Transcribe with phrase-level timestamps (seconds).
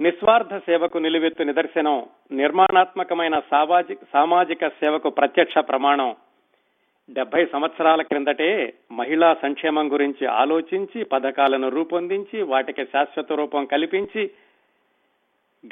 [0.00, 6.16] నిస్వార్థ సేవకు నిలువెత్తు నిదర్శనం నిర్మాణాత్మకమైన సామాజిక సామాజిక సేవకు ప్రత్యక్ష ప్రమాణం.
[7.10, 14.30] డెబ్బై సంవత్సరాల క్రిందటే మహిళా సంక్షేమం గురించి ఆలోచించి పథకాలను రూపొందించి వాటికి శాశ్వత రూపం కల్పించి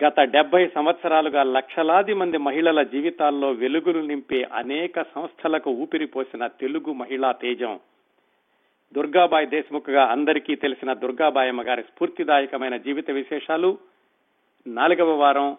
[0.05, 7.81] గత డెబ్బై సంవత్సరాలుగా లక్షలాది మంది మహిళల జీవితాల్లో వెలుగులు నింపే అనేక సంస్థలకు ఊపిరిపోసిన తెలుగు మహిళా తేజం.
[8.95, 13.79] దుర్గాబాయి దేశ్ముఖ్గా అందరికీ తెలిసిన దుర్గాబాయమ్మ గారి స్ఫూర్తిదాయకమైన జీవిత విశేషాలు
[14.67, 15.57] నాలుగవ వారం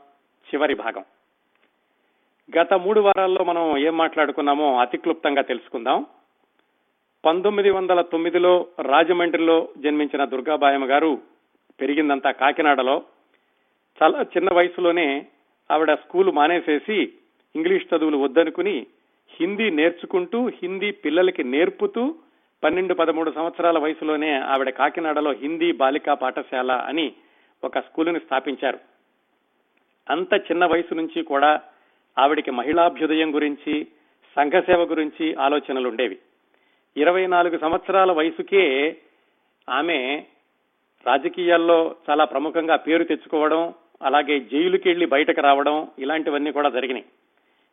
[0.49, 1.05] చివరి భాగం.
[2.59, 6.05] గత మూడు వారాల్లో మనం ఏం మాట్లాడుకున్నామో అతి క్లుప్తంగా తెలుసుకుందాం.
[7.25, 11.21] పంతొమ్మిది వందల తొమ్మిదిలో రాజమండ్రిలో జన్మించిన దుర్గాబాయమ్మ గారు
[11.81, 13.03] పెరిగిందంతా కాకినాడలో.
[14.03, 15.25] చాలా చిన్న వయసులోనే
[15.71, 17.13] ఆవిడ స్కూల్ మానేసేసి
[17.55, 18.87] ఇంగ్లీష్ చదువులు వద్దనుకుని
[19.29, 22.15] హిందీ నేర్చుకుంటూ హిందీ పిల్లలకి నేర్పుతూ
[22.63, 27.13] పన్నెండు పదమూడు సంవత్సరాల వయసులోనే ఆవిడ కాకినాడలో హిందీ బాలికా పాఠశాల అని
[27.63, 28.96] ఒక స్కూలుని స్థాపించారు.
[30.09, 31.61] అంత చిన్న వయసు నుంచి కూడా
[32.17, 33.87] ఆవిడికి మహిళాభ్యుదయం గురించి
[34.37, 36.17] సంఘసేవ గురించి ఆలోచనలు ఉండేవి
[36.95, 38.97] ఇరవై నాలుగు సంవత్సరాల వయసుకే
[39.69, 40.23] ఆమె
[41.07, 47.05] రాజకీయాల్లో చాలా ప్రముఖంగా పేరు తెచ్చుకోవడం అలాగే జైలుకి వెళ్ళి బయటకు రావడం ఇలాంటివన్నీ కూడా జరిగినాయి.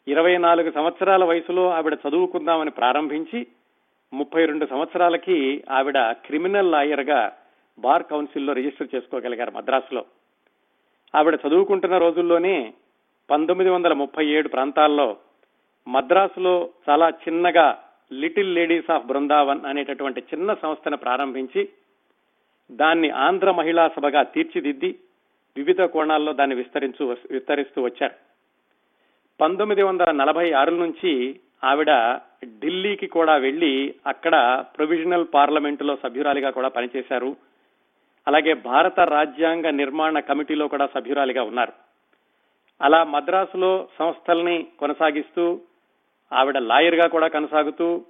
[0.09, 3.47] ఇరవై నాలుగు సంవత్సరాల వయసులో ఆవిడ చదువుకుందామని ప్రారంభించి
[4.13, 7.33] ముప్పై రెండు సంవత్సరాలకి ఆవిడ క్రిమినల్ లాయర్గా
[7.79, 10.05] బార్ కౌన్సిల్లో రిజిస్టర్ చేసుకోగలిగారు మద్రాసులో.
[11.15, 12.73] ఆవిడ చదువుకుంటున్న రోజుల్లోనే
[13.31, 15.17] పంతొమ్మిది వందల ముప్పై ఏడు ప్రాంతాల్లో
[15.89, 17.79] మద్రాసులో చాలా చిన్నగా
[18.13, 21.69] లిటిల్ లేడీస్ ఆఫ్ బృందావన్ అనేటటువంటి చిన్న సంస్థను ప్రారంభించి
[22.71, 24.99] దాన్ని ఆంధ్ర మహిళా సభగా తీర్చిదిద్ది
[25.57, 28.15] వివిధ కోణాల్లో దాన్ని విస్తరించు విస్తరిస్తూ వచ్చారు.
[29.41, 31.91] పంతొమ్మిది వందల నలభై ఆరు నుంచి ఆవిడ
[32.61, 37.37] ఢిల్లీకి కూడా వెళ్ళి అక్కడ ప్రొవిజనల్ పార్లమెంటులో సభ్యురాలిగా కూడా పనిచేశారు.
[38.29, 41.73] అలాగే భారత రాజ్యాంగ నిర్మాణ కమిటీలో కూడా సభ్యురాలిగా ఉన్నారు.
[42.83, 45.61] అలా మద్రాసులో సంస్థల్ని కొనసాగిస్తూ
[46.33, 48.05] ఆవిడ లాయర్గా కూడా కొనసాగుతూ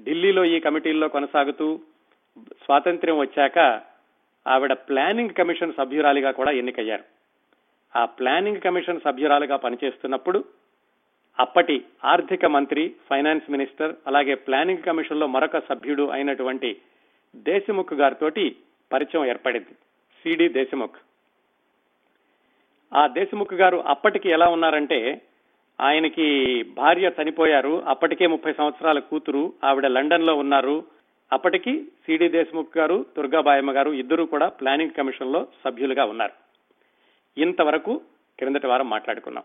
[0.00, 1.80] ఢిల్లీలో ఈ కమిటీల్లో కొనసాగుతూ
[2.38, 3.58] స్వాతంత్ర్యం వచ్చాక
[4.46, 7.04] ఆవిడ ప్లానింగ్ కమిషన్ సభ్యురాలిగా కూడా ఎన్నికయ్యారు.
[7.98, 10.44] ఆ ప్లానింగ్ కమిషన్ సభ్యురాలుగా పనిచేస్తున్నప్పుడు
[11.38, 16.80] అప్పటి ఆర్థిక మంత్రి ఫైనాన్స్ మినిస్టర్ అలాగే ప్లానింగ్ కమిషన్లో మరొక సభ్యుడు అయినటువంటి
[17.36, 18.56] దేశముఖ్ గారితోటి
[18.92, 19.72] పరిచయం ఏర్పడింది.
[20.22, 20.96] సిడి దేశముఖ్.
[22.94, 25.22] ఆ దేశముఖ్ గారు అప్పటికి ఎలా ఉన్నారంటే
[25.80, 27.84] ఆయనకి భార్య చనిపోయారు.
[27.84, 29.52] అప్పటికే ముప్పై సంవత్సరాల కూతురు.
[29.64, 30.84] ఆవిడ లండన్లో ఉన్నారు.
[31.32, 36.32] అప్పటికి సిడి దేశముఖ్ గారు దుర్గాబాయమ్మ గారు ఇద్దరు కూడా ప్లానింగ్ కమిషన్లో సభ్యులుగా ఉన్నారు.
[37.40, 38.00] ఇంతవరకు
[38.38, 39.44] క్రిందటి వారం మాట్లాడుకున్నాం.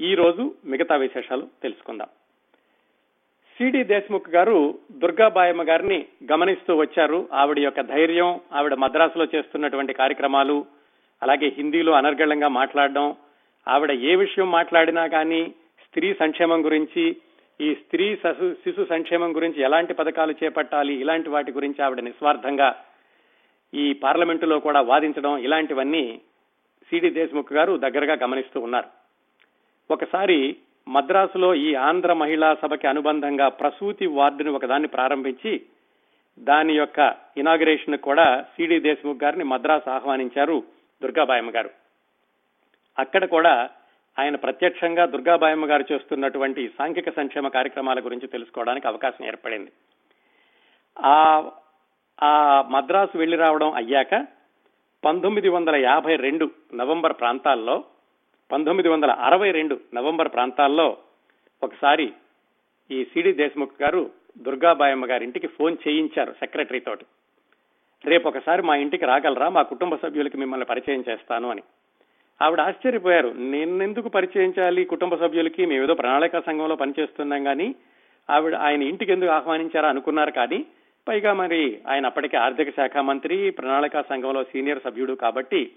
[0.00, 2.08] ఈ రోజు మిగతా విశేషాలు తెలుసుకుందాం.
[3.58, 7.28] సిడి దేశ్ముఖ్ గారు దుర్గాబాయమ్మ గారిని గమనిస్తూ వచ్చారు.
[7.32, 10.66] ఆవిడ యొక్క ధైర్యం ఆవిడ మద్రాసులో చేస్తున్నటువంటి కార్యక్రమాలు
[11.22, 13.16] అలాగే హిందీలో అనర్గళంగా మాట్లాడడం
[13.68, 15.54] ఆవిడ ఏ విషయం మాట్లాడినా కానీ
[15.86, 17.16] స్త్రీ సంక్షేమం గురించి
[17.60, 22.84] ఈ స్త్రీ శిశు శిశు సంక్షేమం గురించి ఎలాంటి పథకాలు చేపట్టాలి ఇలాంటి వాటి గురించి ఆవిడ నిస్వార్థంగా
[23.74, 26.20] ఈ పార్లమెంటులో కూడా వాదించడం ఇలాంటివన్నీ
[26.90, 28.88] సిడి దేశ్ముఖ్ గారు దగ్గరగా గమనిస్తూ ఉన్నారు.
[29.90, 30.56] ఒకసారి
[30.88, 35.60] మద్రాసులో ఈ ఆంధ్ర మహిళా సభకి అనుబంధంగా ప్రసూతి వార్డుని ఒకదాన్ని ప్రారంభించి
[36.38, 40.64] దాని యొక్క ఇనాగ్రేషన్ కూడా సిడి దేశ్ముఖ్ గారిని మద్రాసు ఆహ్వానించారు
[41.02, 41.70] దుర్గాబాయమ్మ గారు.
[42.98, 43.70] అక్కడ కూడా
[44.18, 49.72] ఆయన ప్రత్యక్షంగా దుర్గాబాయమ్మ గారు చేస్తున్నటువంటి సాంఘిక సంక్షేమ కార్యక్రమాల గురించి తెలుసుకోవడానికి అవకాశం ఏర్పడింది.
[50.98, 51.50] ఆ
[52.22, 54.26] ఆ మద్రాసు వెళ్ళి రావడం అయ్యాక
[55.04, 57.84] పంతొమ్మిది వందల యాభై రెండు నవంబర్ ప్రాంతాల్లో
[58.52, 60.96] పంతొమ్మిది వందల అరవై రెండు నవంబర్ ప్రాంతాల్లో
[61.62, 62.12] ఒకసారి
[62.90, 67.04] ఈ సిడి దేశ్ముఖ్ గారు దుర్గాబాయమ్మ గారి ఇంటికి ఫోన్ చేయించారు సెక్రటరీ తోటి.
[68.04, 69.48] రేపు ఒకసారి మా ఇంటికి రాగలరా?
[69.48, 71.62] మా కుటుంబ సభ్యులకి మిమ్మల్ని పరిచయం చేస్తాను అని.
[72.42, 73.28] ఆవిడ ఆశ్చర్యపోయారు.
[73.28, 74.84] నేనెందుకు పరిచయం చేయాలి?
[74.84, 77.74] కుటుంబ సభ్యులకి మేమేదో ప్రణాళికా సంఘంలో పనిచేస్తున్నాం కానీ
[78.30, 80.66] ఆవిడ ఆయన ఇంటికి ఎందుకు ఆహ్వానించారా అనుకున్నారు కానీ
[81.08, 85.72] పైగా మరి ఆయన అప్పటికే ఆర్థిక శాఖ మంత్రి ప్రణాళికా సంఘంలో సీనియర్ సభ్యుడు కాబట్టి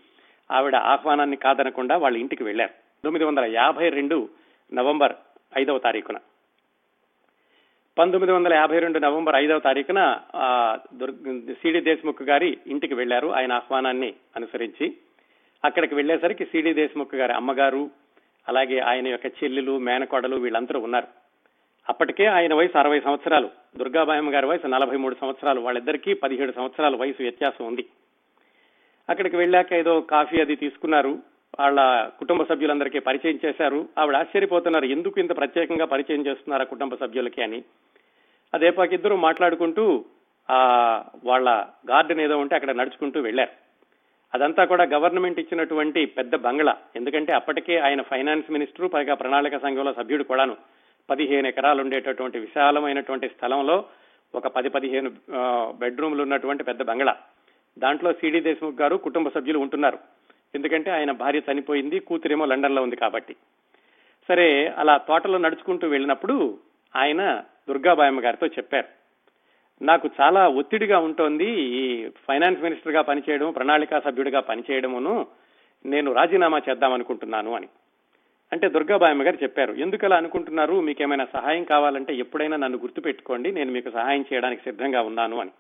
[0.51, 4.29] ఆవిడ ఆహ్వానాన్ని కాదనకుండా వాళ్ళ ఇంటికి వెళ్ళారు తొమ్మిది వందల యాభై రెండు
[4.73, 5.13] నవంబర్
[5.57, 6.17] ఐదవ తారీఖున.
[7.97, 10.19] పంతొమ్మిది వందల యాభై రెండు నవంబర్ ఐదవ తారీఖున
[11.61, 14.97] సిడి దేశ్ముఖ్ గారి ఇంటికి వెళ్ళారు ఆయన ఆహ్వానాన్ని అనుసరించి.
[15.65, 17.89] అక్కడికి వెళ్ళేసరికి సిడి దేశ్ముఖ్ గారి అమ్మగారు
[18.47, 21.07] అలాగే ఆయన యొక్క చెల్లెలు మేనకోడలు వీళ్ళందరూ ఉన్నారు.
[21.89, 27.21] అప్పటికే ఆయన వయసు అరవై సంవత్సరాలు దుర్గాబాయమ్మ గారి వయసు నలభై మూడు సంవత్సరాలు వాళ్ళిద్దరికీ పదిహేడు సంవత్సరాల వయసు
[27.21, 27.85] వ్యత్యాసం ఉంది.
[29.11, 31.19] అక్కడికి వెళ్ళాక ఏదో కాఫీ అది తీసుకున్నారు.
[31.59, 33.89] వాళ్ళ కుటుంబ సభ్యులందరికీ పరిచయం చేశారు.
[33.97, 37.43] ఆవిడ ఆశ్చర్యపోతున్నారు ఎందుకు ఇంత ప్రత్యేకంగా పరిచయం చేస్తున్నారు ఆ కుటుంబ సభ్యులకి?
[37.43, 37.63] అని.
[38.53, 40.05] అదేపాకి ఇద్దరు మాట్లాడుకుంటూ
[40.51, 40.57] ఆ
[41.23, 41.49] వాళ్ళ
[41.91, 43.49] గార్డెన్ ఏదో ఉంటే అక్కడ నడుచుకుంటూ వెళ్ళారు.
[44.33, 46.77] అదంతా కూడా గవర్నమెంట్ ఇచ్చినటువంటి పెద్ద బంగ్లా.
[46.95, 50.57] ఎందుకంటే అప్పటికే ఆయన ఫైనాన్స్ మినిస్టర్ పైగా ప్రణాళిక సంఘంలో సభ్యుడు కూడాను.
[51.09, 53.85] పదిహేను ఎకరాలు ఉండేటటువంటి విశాలమైనటువంటి స్థలంలో
[54.35, 55.11] ఒక పది పదిహేను
[55.77, 57.15] బెడ్రూమ్లు ఉన్నటువంటి పెద్ద బంగ్లా.
[57.77, 59.99] దాంట్లో సిడి దేశ్ముఖ్ గారు కుటుంబ సభ్యులు ఉంటున్నారు.
[60.55, 63.35] ఎందుకంటే ఆయన భార్య చనిపోయింది కూతురేమో లండన్లో ఉంది కాబట్టి.
[64.27, 66.59] సరే అలా తోటలో నడుచుకుంటూ వెళ్ళినప్పుడు
[66.95, 69.01] ఆయన దుర్గాబాయమ్మ గారితో చెప్పారు.
[69.83, 75.27] నాకు చాలా ఒత్తిడిగా ఉంటోంది ఈ ఫైనాన్స్ మినిస్టర్గా పనిచేయడం ప్రణాళికా సభ్యుడిగా పనిచేయడమును
[75.85, 77.67] నేను రాజీనామా చేద్దాం అనుకుంటున్నాను అని.
[78.51, 80.81] అంటే దుర్గాబాయమ్మ గారు చెప్పారు ఎందుకు అలా అనుకుంటున్నారు?
[80.81, 85.51] మీకేమైనా సహాయం కావాలంటే ఎప్పుడైనా నన్ను గుర్తుపెట్టుకోండి నేను మీకు సహాయం చేయడానికి సిద్ధంగా ఉన్నాను అని.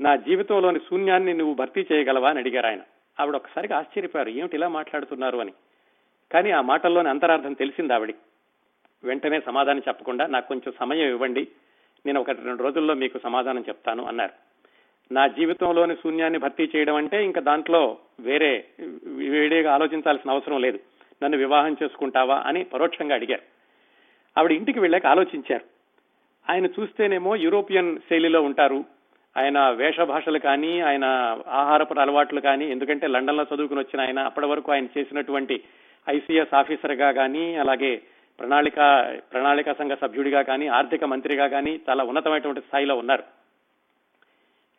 [0.00, 2.80] నా జీవితంలోని శూన్యాన్ని నువ్వు భర్తీ చేయగలవా అని అడిగారు ఆయన.
[3.20, 4.28] ఆవిడ ఒకసారిగా ఆశ్చర్యపోయారు.
[4.30, 5.38] ఏమిటి ఇలా మాట్లాడుతున్నారు?
[5.38, 5.52] అని.
[6.32, 8.14] కానీ ఆ మాటల్లోని అంతరార్థం తెలిసింది ఆవిడ
[9.04, 11.48] వెంటనే సమాధానం చెప్పకుండా నాకు కొంచెం సమయం ఇవ్వండి.
[12.06, 14.32] నేను ఒక రెండు రోజుల్లో మీకు సమాధానం చెప్తాను అన్నారు.
[15.14, 18.64] నా జీవితంలోని శూన్యాన్ని భర్తీ చేయడం అంటే ఇంకా దాంట్లో వేరే
[19.04, 20.80] వేడిగా ఆలోచించాల్సిన అవసరం లేదు.
[21.22, 22.36] నన్ను వివాహం చేసుకుంటావా?
[22.46, 23.42] అని పరోక్షంగా అడిగారు.
[24.38, 25.64] ఆవిడ ఇంటికి వెళ్ళాక ఆలోచించారు.
[26.52, 28.99] ఆయన చూస్తేనేమో యూరోపియన్ శైలిలో ఉంటారు.
[29.36, 31.04] ఆయన వేషభాషలు కానీ ఆయన
[31.48, 35.62] ఆహారపు అలవాట్లు కానీ ఎందుకంటే లండన్లో చదువుకుని వచ్చిన ఆయన అప్పటి వరకు ఆయన చేసినటువంటి
[36.08, 38.02] ఐసీఎస్ ఆఫీసర్గా కానీ అలాగే
[38.38, 38.78] ప్రణాళిక
[39.32, 43.22] ప్రణాళిక సంఘ సభ్యుడిగా కానీ ఆర్థిక మంత్రిగా కానీ చాలా ఉన్నతమైనటువంటి స్థాయిలో ఉన్నారు.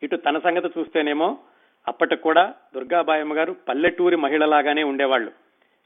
[0.02, 1.38] ఇటు తన సంగతి చూస్తేనేమో
[1.88, 5.32] అప్పటికి కూడా దుర్గాబాయమ్మ గారు పల్లెటూరి మహిళలాగానే ఉండేవాళ్ళు.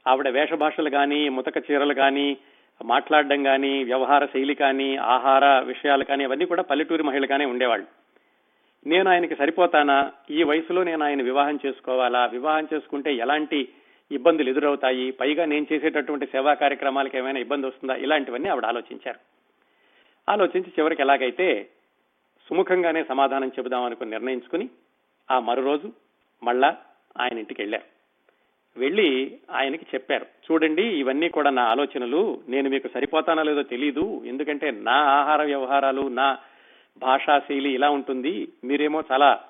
[0.07, 2.37] ఆవిడ వేషభాషలు కానీ ముతక చీరలు కానీ
[2.85, 7.87] మాట్లాడడం కానీ వ్యవహార శైలి కానీ ఆహార విషయాలు కానీ అవన్నీ కూడా పల్లెటూరి మహిళగానే ఉండేవాళ్ళు.
[8.85, 10.11] నేను ఆయనకి సరిపోతానా?
[10.31, 12.25] ఈ వయసులో నేను ఆయన వివాహం చేసుకోవాలా?
[12.25, 13.69] వివాహం చేసుకుంటే ఎలాంటి
[14.11, 15.11] ఇబ్బందులు ఎదురవుతాయి?
[15.11, 17.95] పైగా నేను చేసేటటువంటి సేవా కార్యక్రమాలకు ఏమైనా ఇబ్బంది వస్తుందా?
[17.95, 19.19] ఇలాంటివన్నీ ఆవిడ ఆలోచించారు.
[20.31, 21.69] ఆలోచించి చివరికి ఎలాగైతే
[22.49, 24.69] సుముఖంగానే సమాధానం చెబుదామనుకుని నిర్ణయించుకుని
[25.31, 25.93] ఆ మరో రోజు
[26.43, 26.77] మళ్ళా
[27.19, 27.97] ఆయన ఇంటికి వెళ్ళారు.
[28.79, 30.25] వెళ్ళి ఆయనకి చెప్పారు.
[30.51, 32.41] చూడండి ఇవన్నీ కూడా నా ఆలోచనలు.
[32.47, 36.37] నేను మీకు సరిపోతానో లేదో తెలియదు ఎందుకంటే నా ఆహార వ్యవహారాలు నా
[36.97, 38.47] భాషా శైలి ఇలా ఉంటుంది.
[38.63, 39.43] మీరేమో చాలా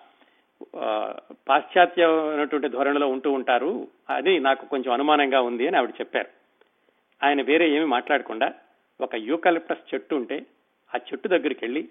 [1.50, 3.88] పాశ్చాత్యమైనటువంటి ధోరణిలో ఉంటూ ఉంటారు.
[4.10, 6.30] అది నాకు కొంచెం అనుమానంగా ఉంది అని ఆవిడ చెప్పారు.
[7.24, 8.54] ఆయన వేరే ఏమి మాట్లాడకుండా
[9.02, 10.46] ఒక యూకలిప్టస్ చెట్టు ఉంటే
[10.96, 11.90] ఆ చెట్టు దగ్గరికి వెళ్ళి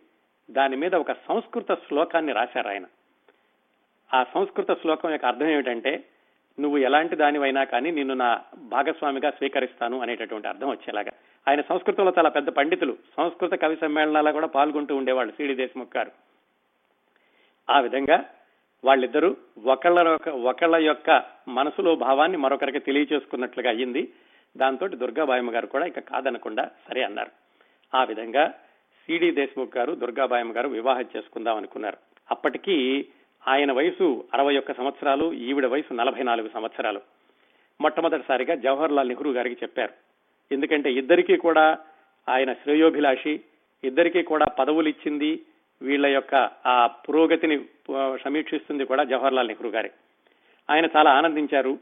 [0.51, 2.87] దాని మీద ఒక సంస్కృత శ్లోకాన్ని రాశారు ఆయన.
[4.15, 6.05] ఆ సంస్కృత శ్లోకం యొక్క అర్థం ఏమిటంటే
[6.61, 11.11] నువ్వు ఎలాంటి దానివైనా కానీ నిన్ను నా భాగస్వామిగా స్వీకరిస్తాను అనేటటువంటి అర్థం వచ్చేలాగా.
[11.49, 12.97] ఆయన సంస్కృతంలో చాలా పెద్ద పండితులు.
[13.17, 16.11] సంస్కృత కవి సమ్మేళనాల కూడా పాల్గొంటూ ఉండేవాళ్ళు సిడి దేశముఖ్ గారు.
[17.71, 18.25] ఆ విధంగా
[18.85, 24.13] వాళ్ళిద్దరూ ఒకళ్ళ ఒకళ్ళ యొక్క మనసులో భావాన్ని మరొకరికి తెలియచేసుకున్నట్లుగా అయ్యింది.
[24.57, 27.31] దాంతో దుర్గాబాయమ్మ గారు కూడా ఇక కాదనకుండా సరే అన్నారు.
[27.97, 28.49] ఆ విధంగా
[29.07, 31.97] సిడి దేశ్ముఖ్ గారు దుర్గాబాయమ్మ గారు వివాహం చేసుకుందాం అనుకున్నారు.
[32.31, 33.07] అప్పటికీ
[33.49, 37.01] ఆయన వయసు అరవై ఒక్క సంవత్సరాలు ఈవిడ వయసు నలభై నాలుగు సంవత్సరాలు.
[37.81, 40.06] మొట్టమొదటిసారిగా జవహర్ లాల్ నెహ్రూ గారికి చెప్పారు.
[40.53, 41.79] ఎందుకంటే ఇద్దరికీ కూడా
[42.29, 43.41] ఆయన శ్రేయోభిలాషి
[43.85, 45.41] ఇద్దరికీ కూడా పదవులు ఇచ్చింది
[45.83, 47.57] వీళ్ళ యొక్క ఆ పురోగతిని
[48.25, 49.91] సమీక్షిస్తుంది కూడా జవహర్ లాల్ నెహ్రూ గారి.
[50.71, 51.79] ఆయన చాలా ఆనందించారు.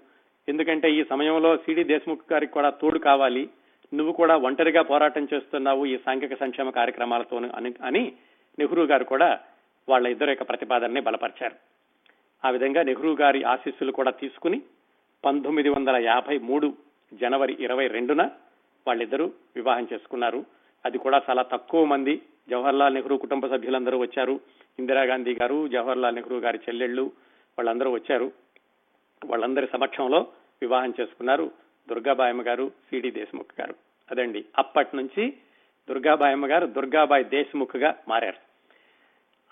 [0.49, 3.49] ఎందుకంటే ఈ సమయంలో సిడి దేశ్ముఖ్ గారికి కూడా తోడు కావాలి.
[3.95, 7.41] నువ్వు కూడా ఒంటరిగా పోరాటం చేస్తున్నావు ఈ సాంఘిక సంక్షేమ కార్యక్రమాలతో
[7.85, 8.13] అని
[8.59, 9.39] నెహ్రూ గారు కూడా
[9.89, 11.55] వాళ్ళ ఇద్దరు యొక్క ప్రతిపాదనని బలపరిచారు.
[12.45, 14.63] ఆ విధంగా నెహ్రూ గారి ఆశీస్సులు కూడా తీసుకుని
[15.25, 16.75] పంతొమ్మిది వందల యాభై మూడు
[17.15, 18.31] జనవరి ఇరవై రెండున
[18.87, 20.45] వాళ్ళిద్దరూ వివాహం చేసుకున్నారు.
[20.85, 22.23] అది కూడా చాలా తక్కువ మంది.
[22.51, 24.41] జవహర్లాల్ నెహ్రూ కుటుంబ సభ్యులందరూ వచ్చారు.
[24.79, 27.03] ఇందిరాగాంధీ గారు జవహర్లాల్ నెహ్రూ గారి చెల్లెళ్ళు
[27.59, 28.33] వాళ్ళందరూ వచ్చారు.
[29.25, 30.27] వాళ్ళందరి సమక్షంలో
[30.63, 31.51] వివాహం చేసుకున్నారు
[31.89, 33.75] దుర్గాబాయమ్మ గారు సిడి దేశ్ముఖ్ గారు.
[34.11, 34.45] అదండి.
[34.59, 35.33] అప్పటి నుంచి
[35.89, 38.55] దుర్గాబాయమ్మ గారు దుర్గాబాయ్ దేశ్ముఖ్గా మారారు.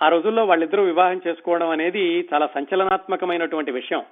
[0.05, 4.03] ఆ రోజుల్లో వాళ్ళిద్దరూ వివాహం చేసుకోవడం అనేది చాలా సంచలనాత్మకమైనటువంటి విషయం.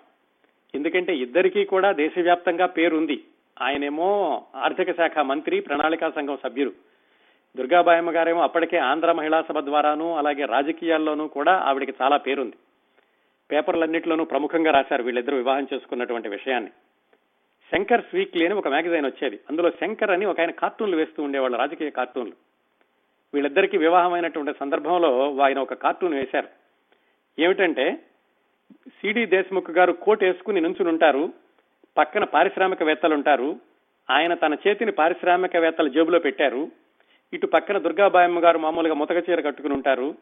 [0.75, 3.25] ఎందుకంటే ఇద్దరికీ కూడా దేశవ్యాప్తంగా పేరుంది.
[3.63, 6.73] ఆయనేమో ఆర్థిక శాఖ మంత్రి ప్రణాళికా సంఘం సభ్యులు
[7.57, 12.57] దుర్గాబాయమ్మ గారేమో అప్పటికే ఆంధ్ర మహిళా సభ ద్వారాను అలాగే రాజకీయాల్లోనూ కూడా ఆవిడికి చాలా పేరుంది.
[13.53, 16.71] పేపర్లన్నింటిలోనూ ప్రముఖంగా రాశారు వీళ్ళిద్దరూ వివాహం చేసుకున్నటువంటి విషయాన్ని.
[17.73, 19.41] శంకర్ వీక్లీ అని ఒక మ్యాగజైన్ వచ్చేది.
[19.51, 22.33] అందులో శంకర్ అని ఒక ఆయన కార్టూన్లు వేస్తూ ఉండేవాళ్ళు రాజకీయ కార్టూన్లు.
[23.35, 26.49] వీళ్ళిద్దరికీ వివాహమైనటువంటి సందర్భంలో ఆయన ఒక కార్టూన్ వేశారు.
[27.39, 27.93] ఏమిటంటే
[28.73, 31.33] సిడి దేశ్ముఖ్ గారు కోట్ వేసుకుని నుంచుని ఉంటారు.
[31.99, 33.61] పక్కన పారిశ్రామికవేత్తలు ఉంటారు
[34.11, 36.69] ఆయన తన చేతిని పారిశ్రామికవేత్తల జేబులో పెట్టారు.
[37.33, 40.15] ఇటు పక్కన దుర్గాబాయమ్మ గారు మామూలుగా ముతక చీర కట్టుకుని ఉంటారు.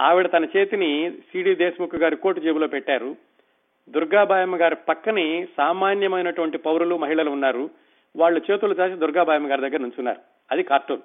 [0.00, 3.16] ఆవిడ తన చేతిని సిడి దేశ్ముఖ్ గారి కోటు జేబులో పెట్టారు.
[3.88, 7.70] దుర్గాబాయమ్మ గారి పక్కని సామాన్యమైనటువంటి పౌరులు మహిళలు ఉన్నారు.
[8.16, 10.20] వాళ్ళు చేతులు చాచి దుర్గాబాయమ్మ గారి దగ్గర నుంచున్నారు.
[10.50, 11.00] అది కార్టూన్.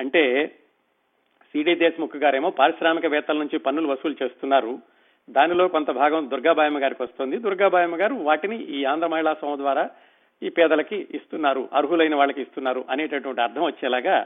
[0.00, 0.46] అంటే
[1.52, 4.78] సిడి దేశ్ముఖ్ గారేమో పారిశ్రామికవేత్తల నుంచి పన్నులు వసూలు చేస్తున్నారు.
[5.32, 7.36] దానిలో కొంత భాగం దుర్గాబాయమ్మ గారికి వస్తుంది.
[7.36, 9.84] దుర్గాబాయమ్మ గారు వాటిని ఈ ఆంధ్ర మహిళా సభ ద్వారా
[10.42, 14.16] ఈ పేదలకి ఇస్తున్నారు అర్హులైన వాళ్ళకి ఇస్తున్నారు అనేటటువంటి అర్థం వచ్చేలాగా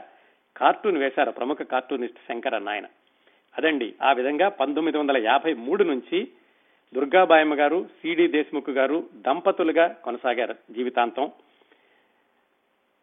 [0.57, 2.87] కార్టూన్ వేశారు ప్రముఖ కార్టూనిస్ట్ శంకర్ అన్న ఆయన
[3.57, 6.19] అదండి ఆ విధంగా పంతొమ్మిది వందల యాభై మూడు నుంచి
[6.95, 8.97] దుర్గాబాయమ్మ గారు సిడి దేశ్ముఖ్ గారు
[9.27, 11.31] దంపతులుగా కొనసాగారు జీవితాంతం.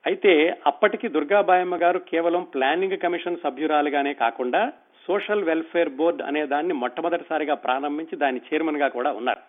[0.06, 4.73] అయితే అప్పటికి దుర్గాబాయమ్మ గారు కేవలం ప్లానింగ్ కమిషన్ సభ్యురాలుగానే కాకుండా
[5.06, 9.42] సోషల్ వెల్ఫేర్ బోర్డ్ అనే దాన్ని మొట్టమొదటిసారిగా ప్రారంభించి దాని చైర్మన్గా కూడా ఉన్నారు.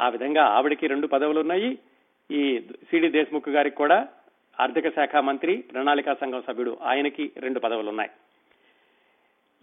[0.00, 1.78] ఆ విధంగా ఆవిడకి రెండు పదవులు ఉన్నాయి
[2.30, 2.42] ఈ
[2.90, 4.08] సిడి దేశ్ముఖ్ గారికి కూడా
[4.60, 8.10] ఆర్థిక శాఖ మంత్రి ప్రణాళికా సంఘం సభ్యుడు ఆయనకి రెండు పదవులు ఉన్నాయి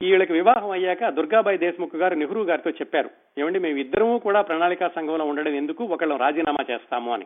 [0.01, 3.09] వీళ్ళకి వివాహం అయ్యాక దుర్గాబాయి దేశ్ముఖ్ గారు నెహ్రూ గారితో చెప్పారు.
[3.37, 5.83] ఏమండి మేము ఇద్దరము కూడా ప్రణాళికా సంఘంలో ఉండడం ఎందుకు?
[5.83, 7.25] ఒకళ్ళం రాజీనామా చేస్తాము అని.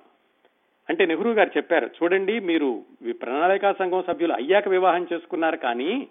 [0.89, 6.08] అంటే నెహ్రూ గారు చెప్పారు చూడండి మీరు ప్రణాళికా సంఘం సభ్యులు అయ్యాక వివాహం చేసుకున్నారు కానీ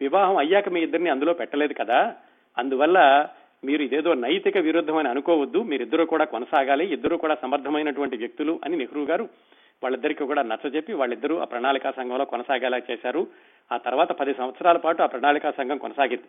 [0.00, 2.14] వివాహం అయ్యాక మీ ఇద్దరిని అందులో పెట్టలేదు కదా.
[2.58, 3.28] అందువల్ల
[3.64, 9.28] మీరు ఇదేదో నైతిక విరుద్ధమని అనుకోవద్దు మీరిద్దరూ కూడా కొనసాగాలి ఇద్దరు కూడా సమర్థమైనటువంటి వ్యక్తులు అని నెహ్రూ గారు
[9.82, 13.26] వాళ్ళిద్దరికీ కూడా నచ్చజెప్పి వాళ్ళిద్దరూ ఆ ప్రణాళికా సంఘంలో కొనసాగేలా చేశారు.
[13.72, 16.28] ఆ తర్వాత పది సంవత్సరాల పాటు ఆ ప్రణాళికా సంఘం కొనసాగింది.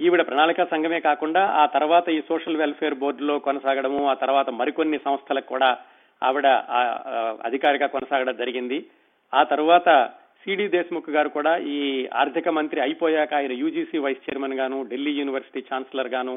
[0.00, 5.46] ఈవిడ ప్రణాళికా సంఘమే కాకుండా ఆ తర్వాత ఈ సోషల్ వెల్ఫేర్ బోర్డులో కొనసాగడము ఆ తర్వాత మరికొన్ని సంస్థలకు
[5.46, 5.78] కూడా
[6.28, 6.48] ఆవిడ
[7.48, 8.78] అధికారిగా కొనసాగడం జరిగింది.
[9.32, 9.88] ఆ తర్వాత
[10.42, 11.78] సిడి దేశ్ముఖ్ గారు కూడా ఈ
[12.22, 16.34] ఆర్థిక మంత్రి అయిపోయాక ఆయన యూజీసీ వైస్ చైర్మన్ గాను ఢిల్లీ యూనివర్సిటీ ఛాన్సలర్ గాను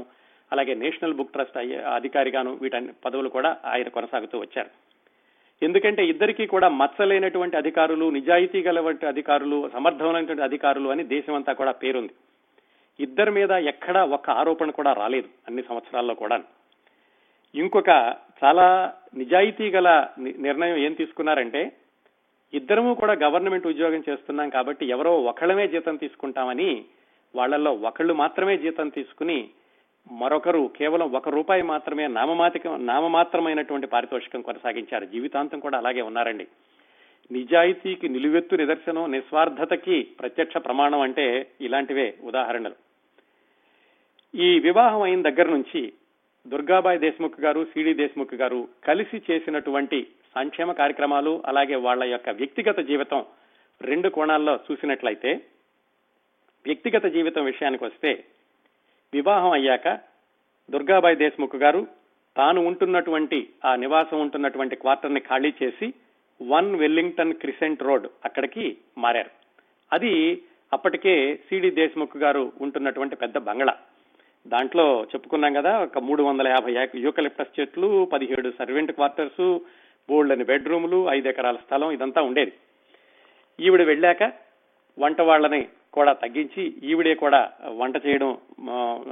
[0.51, 1.58] అలాగే నేషనల్ బుక్ ట్రస్ట్
[1.96, 4.72] అధికారిగాను వీటన్ని పదవులు కూడా ఆయన కొనసాగుతూ వచ్చారు.
[5.62, 12.13] ఎందుకంటే ఇద్దరికీ కూడా మచ్చలేనటువంటి అధికారులు నిజాయితీ గలవంటి అధికారులు సమర్థమైనటువంటి అధికారులు అని దేశమంతా కూడా పేరుంది.
[13.06, 16.38] ఇద్దరి మీద ఎక్కడా ఒక్క ఆరోపణ కూడా రాలేదు అన్ని సంవత్సరాల్లో కూడా
[17.56, 17.89] ఇంకొక
[18.44, 21.72] చాలా నిజాయితీ గల నిర్ణయం ఏం తీసుకున్నారంటే
[22.54, 26.86] ఇద్దరము కూడా గవర్నమెంట్ ఉద్యోగం చేస్తున్నాం కాబట్టి ఎవరో ఒకళ్ళమే జీతం తీసుకుంటామని
[27.36, 29.50] వాళ్ళలో ఒకళ్ళు మాత్రమే జీతం తీసుకుని
[30.12, 35.06] మరొకరు కేవలం ఒక రూపాయి మాత్రమే నామమాతిక నామమాత్రమైనటువంటి పారితోషికం కొనసాగించారు.
[35.06, 36.48] జీవితాంతం కూడా అలాగే ఉన్నారండి.
[37.32, 42.75] నిజాయితీకి నిలువెత్తు నిదర్శనం నిస్వార్థతకి ప్రత్యక్ష ప్రమాణం అంటే ఇలాంటివే ఉదాహరణలు.
[44.36, 45.94] ఈ వివాహం అయిన దగ్గర నుంచి
[46.48, 53.25] దుర్గాబాయి దేశ్ముఖ్ గారు సిడి దేశ్ముఖ్ గారు కలిసి చేసినటువంటి సంక్షేమ కార్యక్రమాలు అలాగే వాళ్ళ యొక్క వ్యక్తిగత జీవితం
[53.82, 55.34] రెండు కోణాల్లో చూసినట్లయితే
[56.66, 58.24] వ్యక్తిగత జీవితం విషయానికి వస్తే
[59.13, 60.00] వివాహం అయ్యాక
[60.70, 61.88] దుర్గాబాయి దేశ్ముఖ్ గారు
[62.38, 65.94] తాను ఉంటున్నటువంటి ఆ నివాసం ఉంటున్నటువంటి క్వార్టర్ని ఖాళీ చేసి
[66.42, 69.30] వన్ వెల్లింగ్టన్ క్రిసెంట్ రోడ్ అక్కడికి మారారు.
[69.94, 70.42] అది
[70.74, 73.77] అప్పటికే సిడి దేశ్ముఖ్ గారు ఉంటున్నటువంటి పెద్ద బంగళా
[74.54, 76.74] దాంట్లో చెప్పుకున్నాం కదా ఒక మూడు వందల యాభై
[77.06, 79.46] యూకలిప్టస్ చెట్లు పదిహేడు సర్వెంట్ క్వార్టర్స్
[80.10, 82.54] బోల్డ్ అని బెడ్రూములు ఐదు ఎకరాల స్థలం ఇదంతా ఉండేది.
[83.60, 84.24] ఈవిడ వెళ్ళాక
[84.98, 85.62] వంట వాళ్ళని
[85.96, 87.42] కూడా తగ్గించి ఈవిడే కూడా
[87.82, 88.32] వంట చేయడం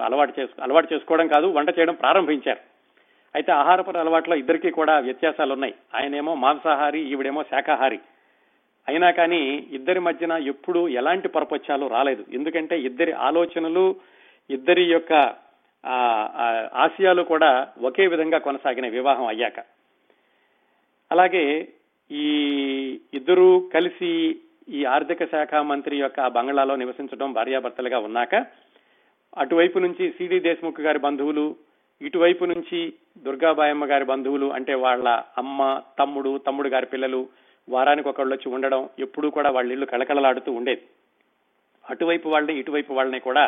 [0.08, 2.62] అలవాటు చేసు అలవాటు చేసుకోవడం కాదు వంట చేయడం ప్రారంభించారు.
[3.36, 8.00] అయితే ఆహారపర అలవాట్లో ఇద్దరికీ కూడా వ్యత్యాసాలు ఉన్నాయి ఆయనేమో మాంసాహారి ఈవిడేమో శాకాహారి
[8.88, 9.42] అయినా కానీ
[9.77, 12.24] ఇద్దరి మధ్యన ఎప్పుడు ఎలాంటి పొరపచ్చాలు రాలేదు.
[12.38, 13.86] ఎందుకంటే ఇద్దరి ఆలోచనలు
[14.50, 15.14] ఇద్దరి యొక్క
[16.84, 19.60] ఆశయాలు కూడా ఒకే విధంగా కొనసాగిన వివాహం అయ్యాక.
[21.12, 21.68] అలాగే
[22.12, 22.25] ఈ
[23.14, 24.12] ఇద్దరూ కలిసి
[24.70, 28.36] ఈ ఆర్థిక శాఖ మంత్రి యొక్క బంగ్లాలో నివసించడం భార్యాభర్తలుగా ఉన్నాక
[29.38, 31.56] అటువైపు నుంచి సిడి దేశ్ముఖ్ గారి బంధువులు
[32.02, 37.28] ఇటువైపు నుంచి దుర్గాబాయమ్మ గారి బంధువులు అంటే వాళ్ళ అమ్మ తమ్ముడు తమ్ముడు గారి పిల్లలు
[37.70, 40.82] వారానికి ఒకళ్ళు వచ్చి ఉండడం ఎప్పుడూ కూడా వాళ్ళ ఇల్లు కళకళలాడుతూ ఉండేది.
[41.90, 43.46] అటువైపు వాళ్ళని ఇటువైపు వాళ్ళని కూడా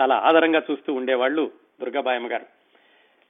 [0.00, 2.46] చాలా ఆదరంగా చూస్తూ ఉండేవాళ్ళు దుర్గాబాయమ్మ గారు.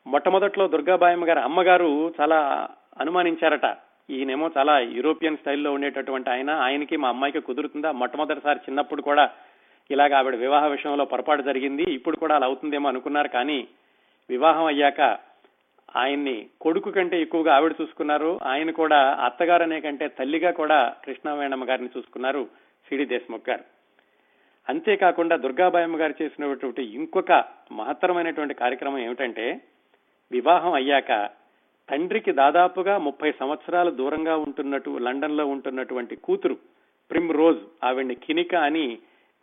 [0.06, 2.68] మొట్టమొదట్లో దుర్గాబాయమ్మ గారు అమ్మగారు చాలా
[3.00, 3.76] అనుమానించారట.
[4.10, 7.92] ఈయనేమో చాలా యూరోపియన్ స్టైల్లో ఉండేటటువంటి ఆయన ఆయనకి మా అమ్మాయికి కుదురుతుందా?
[7.92, 9.30] మొట్టమొదటిసారి చిన్నప్పుడు కూడా
[9.90, 11.82] ఇలాగ ఆవిడ వివాహ విషయంలో పొరపాటు జరిగింది.
[11.82, 13.68] ఇప్పుడు కూడా అలా అవుతుందేమో అనుకున్నారు కానీ
[14.30, 15.00] వివాహం అయ్యాక
[15.96, 18.38] ఆయన్ని కొడుకు కంటే ఎక్కువగా ఆవిడ చూసుకున్నారు.
[18.42, 22.48] ఆయన కూడా అత్తగారనే కంటే తల్లిగా కూడా కృష్ణవేణమ్మ గారిని చూసుకున్నారు
[22.88, 23.73] సిడి దేశ్ముఖ్ గారు.
[24.68, 27.32] అంతేకాకుండా దుర్గాబాయమ్మ గారు చేసినటువంటి ఇంకొక
[27.72, 29.60] మహత్తరమైనటువంటి కార్యక్రమం ఏమిటంటే
[30.32, 31.30] వివాహం అయ్యాక
[31.88, 36.56] తండ్రికి దాదాపుగా ముప్పై సంవత్సరాలు దూరంగా ఉంటున్నట్టు లండన్లో ఉంటున్నటువంటి కూతురు
[37.10, 38.98] ప్రిమ్ రోజ్ ఆవిడ్ని కినిక అని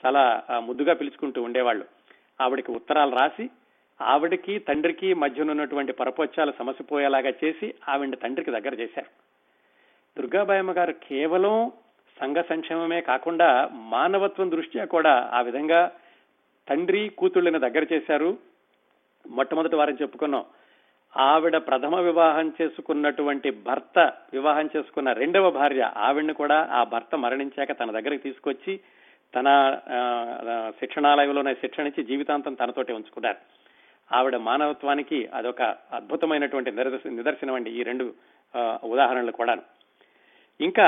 [0.05, 1.85] చాలా ముద్దుగా పిలుచుకుంటూ ఉండేవాళ్ళు.
[2.41, 3.49] ఆవిడకి ఉత్తరాలు రాసి
[4.01, 9.09] ఆవిడకి తండ్రికి మధ్యనున్నటువంటి పరపొచ్చాలు సమసిపోయేలాగా చేసి ఆవిడ తండ్రికి దగ్గర చేశారు.
[10.17, 11.71] దుర్గాబాయమ్మ గారు కేవలం
[12.21, 15.91] సంఘ సంక్షేమమే కాకుండా మానవత్వం దృష్ట్యా కూడా ఆ విధంగా
[16.69, 18.37] తండ్రి కూతుళ్ళని దగ్గర చేశారు.
[19.27, 20.45] మొట్టమొదటి వారం చెప్పుకున్నాం.
[21.17, 23.97] ఆవిడ ప్రథమ వివాహం చేసుకున్నటువంటి భర్త
[24.33, 28.79] వివాహం చేసుకున్న రెండవ భార్య ఆవిడని కూడా ఆ భర్త మరణించాక తన దగ్గరికి తీసుకొచ్చి
[29.35, 29.47] తన
[30.79, 33.37] శిక్షణాలయంలోనే శిక్షణ ఇచ్చి జీవితాంతం తనతోటే ఉంచుకున్నారు.
[34.15, 35.61] ఆవిడ మానవత్వానికి అదొక
[35.91, 36.71] అద్భుతమైనటువంటి
[37.09, 38.13] నిదర్శనం అండి ఈ రెండు
[38.83, 39.61] ఉదాహరణలు కూడాను.
[40.61, 40.87] ఇంకా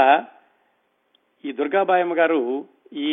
[1.46, 3.12] ఈ దుర్గాబాయమ్మ గారు ఈ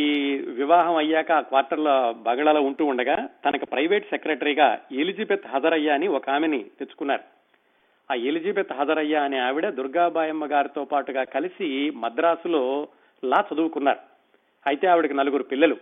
[0.49, 6.64] వివాహం అయ్యాక ఆ క్వార్టర్లో బగళలో ఉంటూ ఉండగా తనకు ప్రైవేట్ సెక్రటరీగా ఎలిజబెత్ హజరయ్య అని ఒక ఆమెని
[6.78, 7.22] తెచ్చుకున్నారు.
[8.10, 12.88] ఆ ఎలిజబెత్ హజరయ్య అనే ఆవిడ దుర్గాబాయమ్మ గారితో పాటుగా కలిసి మద్రాసులో
[13.25, 13.99] లా చదువుకున్నారు.
[14.66, 15.76] అయితే ఆవిడకి నలుగురు పిల్లలు.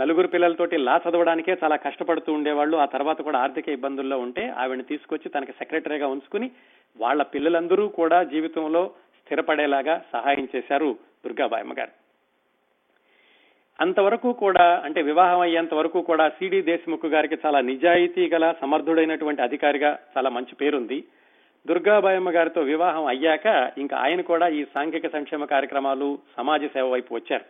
[0.00, 2.76] నలుగురు పిల్లలతోటి లా చదవడానికే చాలా కష్టపడుతూ ఉండేవాళ్ళు.
[2.76, 6.50] ఆ తర్వాత కూడా ఆర్థిక ఇబ్బందుల్లో ఉంటే ఆవిడని తీసుకొచ్చి తనకి సెక్రటరీగా ఉంచుకుని
[6.96, 11.90] వాళ్ళ పిల్లలందరూ కూడా జీవితంలో స్థిరపడేలాగా సహాయం చేశారు దుర్గాబాయమ్మ గారు.
[13.80, 19.98] అంతవరకు కూడా అంటే వివాహం అయ్యేంత వరకు కూడా సిడి దేశ్ముఖ్ గారికి చాలా నిజాయితీ గల సమర్థుడైనటువంటి అధికారిగా
[20.16, 21.04] చాలా మంచి పేరుంది.
[21.66, 27.44] దుర్గాబాయమ్మ గారితో వివాహం అయ్యాక ఇంకా ఆయన కూడా ఈ సాంఘిక సంక్షేమ కార్యక్రమాలు సమాజ సేవ వైపు వచ్చారు.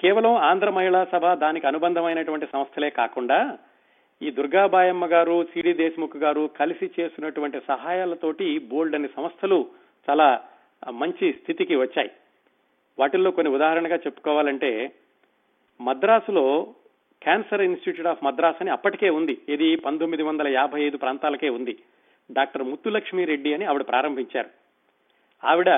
[0.00, 3.58] కేవలం ఆంధ్ర మహిళా సభ దానికి అనుబంధమైనటువంటి సంస్థలే కాకుండా
[4.22, 9.66] ఈ దుర్గాబాయమ్మ గారు సిడి దేశ్ముఖ్ గారు కలిసి చేసినటువంటి సహాయాలతోటి బోల్డ్ అనే సంస్థలు
[10.10, 10.40] చాలా
[10.90, 12.10] మంచి స్థితికి వచ్చాయి.
[12.98, 14.92] వాటిల్లో కొన్ని ఉదాహరణగా చెప్పుకోవాలంటే
[15.80, 16.74] మద్రాసులో
[17.22, 19.38] క్యాన్సర్ ఇన్స్టిట్యూట్ ఆఫ్ మద్రాస్ అని అప్పటికే ఉంది.
[19.48, 21.78] ఇది పంతొమ్మిది వందల యాభై ఐదు ప్రాంతాలకే ఉంది.
[22.32, 24.48] డాక్టర్ ముత్తులక్ష్మి రెడ్డి అని ఆవిడ ప్రారంభించారు.
[25.44, 25.70] ఆవిడ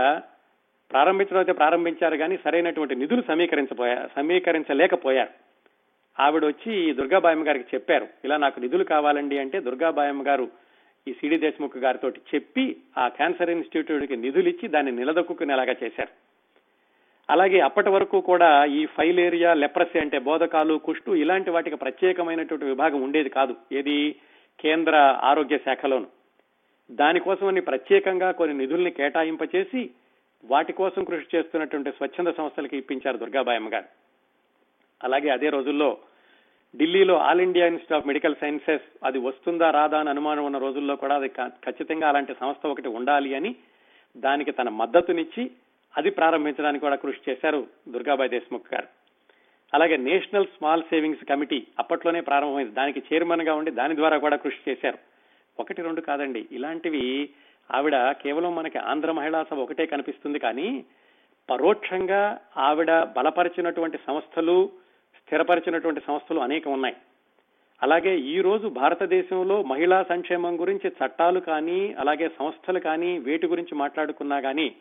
[0.90, 5.30] ప్రారంభించడం అయితే ప్రారంభించారు కానీ సరైనటువంటి నిధులు సమీకరించబోయా సమీకరించలేకపోయారు.
[6.20, 10.48] ఆవిడ వచ్చి దుర్గాబాయమ్మ గారికి చెప్పారు ఇలా నాకు నిధులు కావాలండి అంటే దుర్గాబాయమ్మ గారు
[11.08, 16.27] ఈ సిడి దేశ్ముఖ్ గారితో చెప్పి ఆ క్యాన్సర్ ఇన్స్టిట్యూట్కి నిధులు ఇచ్చి దాన్ని నిలదొక్కునేలాగా చేశారు.
[17.30, 23.28] అలాగే అప్పటి వరకు కూడా ఈ ఫైలేరియా లెప్రసీ అంటే బోధకాలు కుష్టు ఇలాంటి వాటికి ప్రత్యేకమైనటువంటి విభాగం ఉండేది
[23.28, 23.56] కాదు.
[23.72, 24.16] ఏది?
[24.60, 26.06] కేంద్ర ఆరోగ్య శాఖలోను.
[26.90, 29.90] దానికోసమని ప్రత్యేకంగా కొన్ని నిధుల్ని కేటాయింపచేసి
[30.44, 33.84] వాటి కోసం కృషి చేస్తున్నటువంటి స్వచ్ఛంద సంస్థలకి ఇప్పించారు దుర్గాబాయమ్మ గారు
[35.02, 35.98] అలాగే అదే రోజుల్లో
[36.76, 41.14] ఢిల్లీలో All India Institute of Medical Sciences అది వస్తుందా రాదా అని అనుమానం ఉన్న రోజుల్లో కూడా
[41.14, 43.54] అది క- ఖచ్చితంగా అలాంటి సంస్థ ఒకటి ఉండాలి అని
[44.16, 45.50] దానికి తన మద్దతునిచ్చి
[45.96, 48.86] అది ప్రారంభించడానికి కూడా కృషి చేశారు దుర్గాబాయ్ దేశ్ముఖ్ గారు.
[49.74, 52.72] అలాగే నేషనల్ స్మాల్ సేవింగ్స్ కమిటీ అప్పట్లోనే ప్రారంభమైంది.
[52.72, 54.98] దానికి చైర్మన్గా ఉండి దాని ద్వారా కూడా కృషి చేశారు.
[55.60, 56.48] ఒకటి రెండు కాదండి.
[56.52, 57.28] ఇలాంటివి
[57.74, 60.84] ఆవిడ కేవలం మనకి ఆంధ్ర మహిళా సభ ఒకటే కనిపిస్తుంది కానీ
[61.50, 64.70] పరోక్షంగా ఆవిడ బలపరిచినటువంటి సంస్థలు
[65.16, 66.96] స్థిరపరిచినటువంటి సంస్థలు అనేకం ఉన్నాయి.
[67.82, 74.40] అలాగే ఈ రోజు భారతదేశంలో మహిళా సంక్షేమం గురించి చట్టాలు కానీ అలాగే సంస్థలు కానీ వేటి గురించి మాట్లాడుకున్నా
[74.40, 74.74] కానీ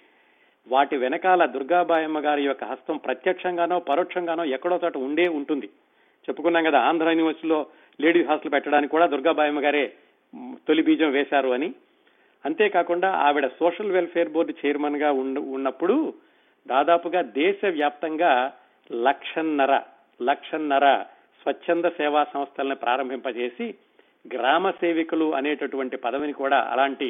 [0.71, 5.67] వాటి వెనకాల దుర్గాబాయమ్మ గారి యొక్క హస్తం ప్రత్యక్షంగానో పరోక్షంగానో ఎక్కడో చోట ఉండే ఉంటుంది.
[6.27, 7.59] చెప్పుకున్నాం కదా ఆంధ్ర యూనివర్సిటీలో
[7.99, 9.83] లేడీస్ హాస్టల్ పెట్టడానికి కూడా దుర్గాబాయమ్మ గారే
[10.67, 11.69] తొలి బీజం వేశారు అని.
[12.45, 15.09] అంతేకాకుండా ఆవిడ సోషల్ వెల్ఫేర్ బోర్డు చైర్మన్గా
[15.57, 15.95] ఉన్నప్పుడు
[16.65, 18.31] దాదాపుగా దేశవ్యాప్తంగా
[19.05, 19.73] లక్షన్నర
[20.19, 20.85] లక్షన్నర
[21.41, 23.67] స్వచ్ఛంద సేవా సంస్థలను ప్రారంభింపజేసి
[24.25, 27.07] గ్రామ సేవికులు అనేటటువంటి పదవిని కూడా అలాంటి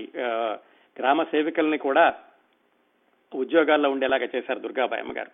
[0.98, 2.06] గ్రామ సేవికల్ని కూడా
[3.36, 5.30] ఉద్యోగాల్లో ఉండేలాగా చేశారు దుర్గాబాయమ్మ గారు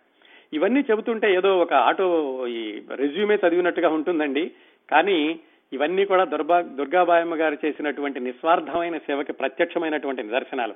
[0.53, 4.51] ఇవన్నీ చెబుతుంటే ఏదో ఒక ఆటో ఈ రెజ్యూమే చదివినట్టుగా ఉంటుందండి.
[4.91, 5.39] కానీ
[5.73, 10.75] ఇవన్నీ కూడా దుర్బా దుర్గాబాయమ్మ గారు చేసినటువంటి నిస్వార్థమైన సేవకి ప్రత్యక్షమైనటువంటి నిదర్శనాలు.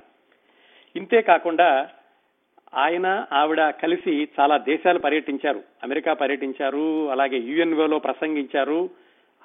[0.96, 1.88] ఇంతే కాకుండా
[2.74, 5.62] ఆయన ఆవిడ కలిసి చాలా దేశాలు పర్యటించారు.
[5.84, 8.90] అమెరికా పర్యటించారు అలాగే యుఎన్ఓలో ప్రసంగించారు.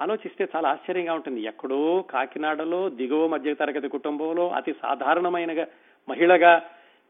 [0.02, 1.42] ఆలోచిస్తే చాలా ఆశ్చర్యంగా ఉంటుంది.
[1.42, 5.66] ఎక్కడో కాకినాడలో దిగువ మధ్య తరగతి కుటుంబంలో అతి సాధారణమైన
[6.10, 6.66] మహిళగా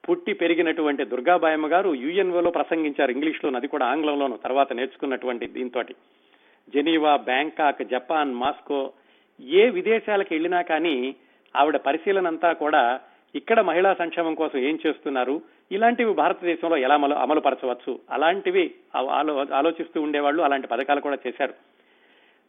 [0.09, 3.11] పుట్టి పెరిగినటువంటి దుర్గాబాయమ్మ గారు యుఎన్ఓలో ప్రసంగించారు.
[3.11, 4.37] ఇంగ్లీష్లో అది కూడా ఆంగ్లంలోను.
[4.37, 5.81] తర్వాత నేర్చుకున్నటువంటి దీంతో
[6.73, 8.81] జెనీవా బ్యాంకాక్ జపాన్ మాస్కో
[9.39, 11.15] ఏ విదేశాలకు వెళ్ళినా కానీ
[11.55, 12.99] ఆవిడ పరిశీలన అంతా కూడా
[13.35, 15.41] ఇక్కడ మహిళా సంక్షేమం కోసం ఏం చేస్తున్నారు?
[15.71, 17.99] ఇలాంటివి భారతదేశంలో ఎలా అమలు అమలుపరచవచ్చు?
[18.09, 18.65] అలాంటివి
[19.59, 21.55] ఆలోచిస్తూ ఉండేవాళ్ళు అలాంటి పథకాలు కూడా చేశారు.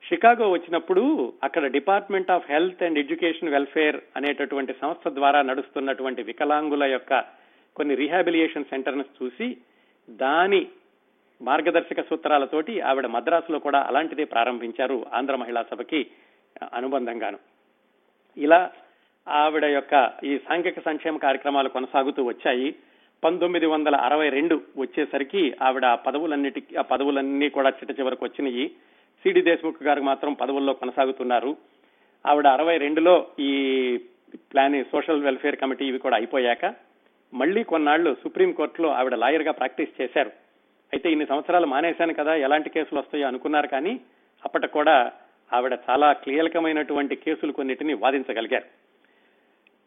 [0.09, 7.13] షికాగో వచ్చినప్పుడు అక్కడ department of health and education welfare అనేటటువంటి సంస్థ ద్వారా నడుస్తున్నటువంటి వికలాంగుల యొక్క
[7.77, 9.57] కొన్ని రీహాబిలియేషన్ సెంటర్ను చూసి
[10.11, 10.67] దాని
[11.43, 16.07] మార్గదర్శక సూత్రాలతోటి ఆవిడ మద్రాసులో కూడా అలాంటిదే ప్రారంభించారు ఆంధ్ర మహిళా సభకి
[16.75, 17.39] అనుబంధంగాను.
[18.37, 18.71] ఇలా
[19.29, 22.75] ఆవిడ యొక్క ఈ సాంఘిక సంక్షేమ కార్యక్రమాలు కొనసాగుతూ వచ్చాయి.
[23.25, 28.69] పంతొమ్మిది వందల అరవై రెండు వచ్చేసరికి ఆవిడ ఆ పదవులన్నిటి ఆ పదవులన్నీ కూడా చిట్ట చివరకు వచ్చినాయి.
[29.23, 31.57] సిడి దేశ్ముఖ్ గారు మాత్రం పదవుల్లో కొనసాగుతున్నారు.
[32.27, 33.97] ఆవిడ అరవై రెండులో ఈ
[34.53, 36.65] ప్లాన్ సోషల్ వెల్ఫేర్ కమిటీ ఇవి కూడా అయిపోయాక
[37.35, 40.31] మళ్ళీ కొన్నాళ్ళు సుప్రీం కోర్టులో ఆవిడ లాయర్గా ప్రాక్టీస్ చేశారు.
[40.93, 44.01] అయితే ఇన్ని సంవత్సరాలు మానేశాను కదా ఎలాంటి కేసులు వస్తాయో అనుకున్నారు కానీ
[44.45, 45.13] అప్పటికి కూడా
[45.53, 48.65] ఆవిడ చాలా కీలకమైనటువంటి కేసులు కొన్నిటిని వాదించగలిగారు.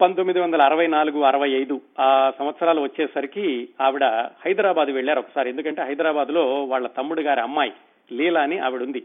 [0.01, 4.03] పంతొమ్మిది వందల అరవై నాలుగు అరవై ఐదు ఆ సంవత్సరాలు వచ్చేసరికి ఆవిడ
[4.45, 5.49] హైదరాబాద్ వెళ్ళారు ఒకసారి.
[5.49, 7.73] ఎందుకంటే హైదరాబాద్లో వాళ్ళ తమ్ముడు గారి అమ్మాయి
[8.11, 9.03] లీలా అని ఆవిడ ఉంది.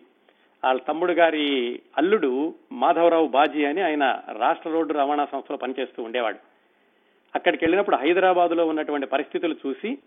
[0.65, 6.52] వాళ్ళ తమ్ముడు గారి అల్లుడు మాధవరావు బాజీ అని ఆయన రాష్ట్ర రోడ్డు రవాణా సంస్థలో పనిచేస్తూ ఉండేవాడు.
[7.35, 9.99] అక్కడికి వెళ్ళినప్పుడు హైదరాబాద్లో ఉన్నటువంటి పరిస్థితులు చూసి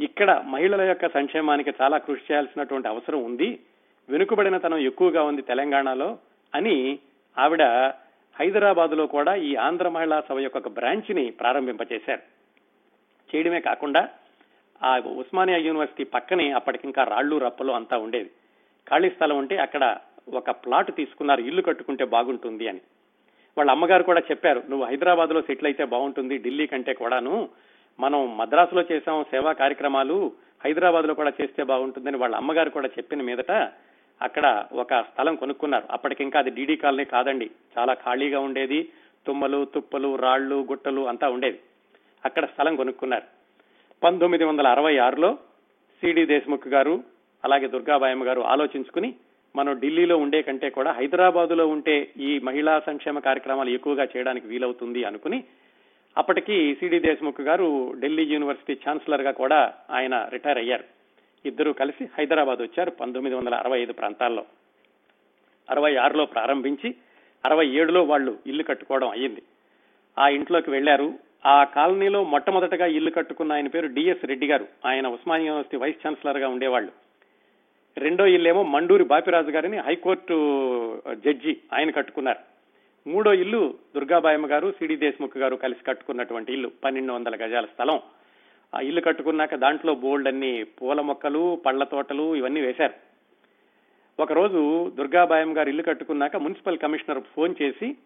[0.00, 3.58] ఇక్కడ మహిళల యొక్క సంక్షేమానికి చాలా కృషి చేయాల్సినటువంటి అవసరం ఉంది
[4.08, 6.18] వెనుకబడిన తనం ఎక్కువగా ఉంది తెలంగాణలో
[6.54, 6.98] అని
[7.38, 7.62] ఆవిడ
[8.40, 12.22] హైదరాబాద్లో కూడా ఈ ఆంధ్ర మహిళా సభ యొక్క ఒక బ్రాంచ్ని ప్రారంభింపచేశారు.
[13.30, 14.08] చేయడమే కాకుండా
[14.82, 18.30] ఆ ఉస్మానియా యూనివర్సిటీ పక్కనే అప్పటికింకా రాళ్ళు రప్పలు అంతా ఉండేది.
[18.88, 19.96] ఖాళీ స్థలం ఉంటే అక్కడ
[20.34, 22.80] ఒక ప్లాట్ తీసుకున్నారు ఇల్లు కట్టుకుంటే బాగుంటుంది అని.
[23.58, 27.48] వాళ్ళ అమ్మగారు కూడా చెప్పారు నువ్వు హైదరాబాద్లో సెటిల్ అయితే బాగుంటుంది ఢిల్లీ కంటే కూడాను.
[28.00, 30.32] మనం మద్రాసులో చేసాం సేవా కార్యక్రమాలు
[30.64, 33.52] హైదరాబాద్లో కూడా చేస్తే బాగుంటుందని వాళ్ళ అమ్మగారు కూడా చెప్పిన మీదట
[34.22, 35.84] అక్కడ ఒక స్థలం కొనుక్కున్నారు.
[35.90, 37.50] అప్పటికింకా అది డీడీ కాలనీ కాదండి.
[37.78, 38.88] చాలా ఖాళీగా ఉండేది.
[39.26, 41.60] తుమ్మలు తుప్పలు రాళ్ళు గుట్టలు అంతా ఉండేది.
[42.24, 43.24] అక్కడ స్థలం కొనుక్కున్నారు.
[44.02, 45.34] పంతొమ్మిది వందల అరవై ఆరులో
[46.00, 47.04] సిడి దేశ్ముఖ్ గారు
[47.44, 49.14] అలాగే దుర్గాబాయమ్మ గారు ఆలోచించుకుని
[49.56, 55.44] మనం ఢిల్లీలో ఉండే కంటే కూడా హైదరాబాద్లో ఉంటే ఈ మహిళా సంక్షేమ కార్యక్రమాలు ఎక్కువగా చేయడానికి వీలవుతుంది అనుకుని
[56.18, 60.84] అప్పటికి సిడి దేశ్ముఖ్ గారు ఢిల్లీ యూనివర్సిటీ ఛాన్సలర్గా కూడా ఆయన రిటైర్ అయ్యారు.
[61.46, 64.44] ఇద్దరు కలిసి హైదరాబాద్ వచ్చారు పంతొమ్మిది వందల అరవై ఐదు ప్రాంతాల్లో.
[65.70, 66.94] అరవై ఆరులో ప్రారంభించి
[67.44, 69.42] అరవై ఏడులో వాళ్ళు ఇల్లు కట్టుకోవడం అయ్యింది.
[70.18, 74.68] ఆ ఇంట్లోకి వెళ్ళారు ఆ కాలనీలో మొట్టమొదటగా ఇల్లు కట్టుకున్న ఆయన పేరు డిఎస్ రెడ్డి గారు.
[74.86, 77.09] ఆయన ఉస్మానియా యూనివర్సిటీ వైస్ ఛాన్సలర్గా ఉండేవాళ్ళు.
[77.98, 80.36] రెండో ఇల్లేమో మండూరి బాపిరాజు గారిని హైకోర్టు
[81.14, 82.38] జడ్జి ఆయన కట్టుకున్నారు.
[83.08, 88.00] మూడో ఇల్లు దుర్గాబాయమ్మ గారు సిడి దేశ్ముఖ్ గారు కలిసి కట్టుకున్నటువంటి ఇల్లు పన్నెండు వందల గజాల స్థలం.
[88.74, 92.94] ఆ ఇల్లు కట్టుకున్నాక దాంట్లో బోల్డ్ అన్ని పూల మొక్కలు పళ్ళ తోటలు ఇవన్నీ వేశారు.
[94.22, 97.96] ఒకరోజు దుర్గాబాయం గారు ఇల్లు కట్టుకున్నాక మున్సిపల్ కమిషనర్ ఫోన్ చేసి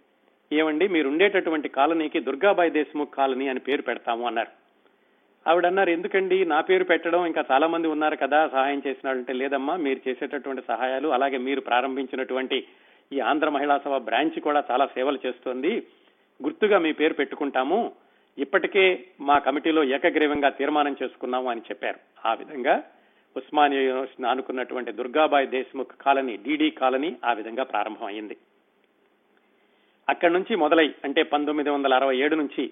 [0.52, 4.63] ఏమండి మీరు ఉండేటటువంటి కాలనీకి దుర్గాబాయి దేశ్ముఖ్ కాలనీ అని పేరు పెడతాము అన్నారు.
[5.46, 6.44] ఆవిడ అన్నారు ఎందుకండి?
[6.44, 11.08] నా పేరు పెట్టడం ఇంకా చాలా మంది ఉన్నారు కదా సహాయం చేసిన వాళ్ళంటే లేదమ్మా మీరు చేసేటటువంటి సహాయాలు
[11.08, 12.66] అలాగే మీరు ప్రారంభించినటువంటి
[13.12, 15.82] ఈ ఆంధ్ర మహిళా సభ బ్రాంచ్ కూడా చాలా సేవలు చేస్తోంది.
[16.42, 17.92] గుర్తుగా మీ పేరు పెట్టుకుంటాము.
[18.38, 22.28] ఇప్పటికే మా కమిటీలో ఏకగ్రీవంగా తీర్మానం చేసుకున్నాము అని చెప్పారు.
[22.28, 22.82] ఆ విధంగా
[23.36, 28.36] ఉస్మానియా యూనివర్సిటీని ఆనుకున్నటువంటి Durgabai Deshmukh colony DD colony ఆ విధంగా ప్రారంభం అయింది
[30.08, 32.70] అక్కడి నుంచి మొదలై అంటే పంతొమ్మిది వందల అరవై ఏడు నుంచి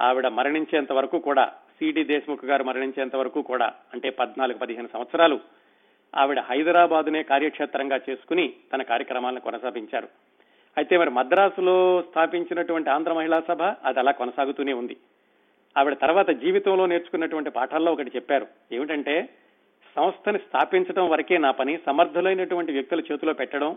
[0.00, 5.40] ఆవిడ మరణించేంత వరకు కూడా సిడి దేశ్ముఖ్ గారు మరణించేంత వరకు కూడా అంటే పద్నాలుగు పదిహేను సంవత్సరాలు
[6.16, 10.08] ఆవిడ హైదరాబాదునే కార్యక్షేత్రంగా చేసుకుని తన కార్యక్రమాలను కొనసాగించారు.
[10.76, 14.96] అయితే మరి మద్రాసులో స్థాపించినటువంటి ఆంధ్ర మహిళా సభ అది అలా కొనసాగుతూనే ఉంది.
[15.78, 18.46] ఆవిడ తర్వాత జీవితంలో నేర్చుకున్నటువంటి పాఠాల్లో ఒకటి చెప్పారు.
[18.72, 19.28] ఏమిటంటే
[19.96, 23.76] సంస్థని స్థాపించడం వరకే నా పని సమర్థులైనటువంటి వ్యక్తుల చేతిలో పెట్టడం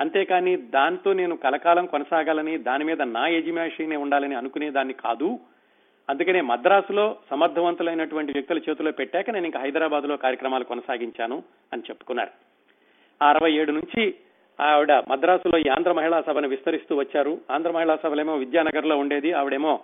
[0.00, 5.38] అంతేకాని దాంతో నేను కలకాలం కొనసాగాలని దాని మీద నా యజమాషినే ఉండాలని అనుకునే దాన్ని కాదు.
[6.10, 11.42] అందుకనే మద్రాసులో సమర్థవంతులైనటువంటి వ్యక్తుల చేతిలో పెట్టాక నేను ఇంకా హైదరాబాద్లో కార్యక్రమాలు కొనసాగించాను
[11.72, 12.30] అని చెప్పుకున్నారు.
[13.24, 14.14] అరవై ఏడు నుంచి
[14.60, 17.38] ఆవిడ మద్రాసులో ఈ ఆంధ్ర మహిళా సభను విస్తరిస్తూ వచ్చారు.
[17.50, 19.32] ఆంధ్ర మహిళా సభలేమో విద్యానగర్లో ఉండేది.
[19.32, 19.80] ఆవిడేమో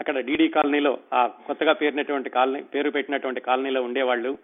[0.00, 4.38] అక్కడ డీడీ కాలనీలో ఆ కొత్తగా పేరినటువంటి కాలనీ పేరు పెట్టినటువంటి కాలనీలో ఉండేవాళ్ళు.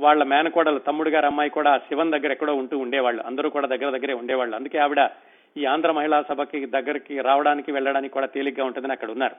[0.00, 3.22] వాళ్ళ మేనకోడలు తమ్ముడు గారు అమ్మాయి కూడా శివన్ దగ్గర ఎక్కడో ఉంటూ ఉండేవాళ్ళు.
[3.22, 4.56] అందరూ కూడా దగ్గర దగ్గరే ఉండేవాళ్ళు.
[4.56, 5.10] అందుకే ఆవిడ
[5.56, 9.36] ఈ ఆంధ్ర మహిళా సభకి దగ్గరికి రావడానికి వెళ్ళడానికి కూడా తేలిగ్గా ఉంటుందని అక్కడ ఉన్నారు.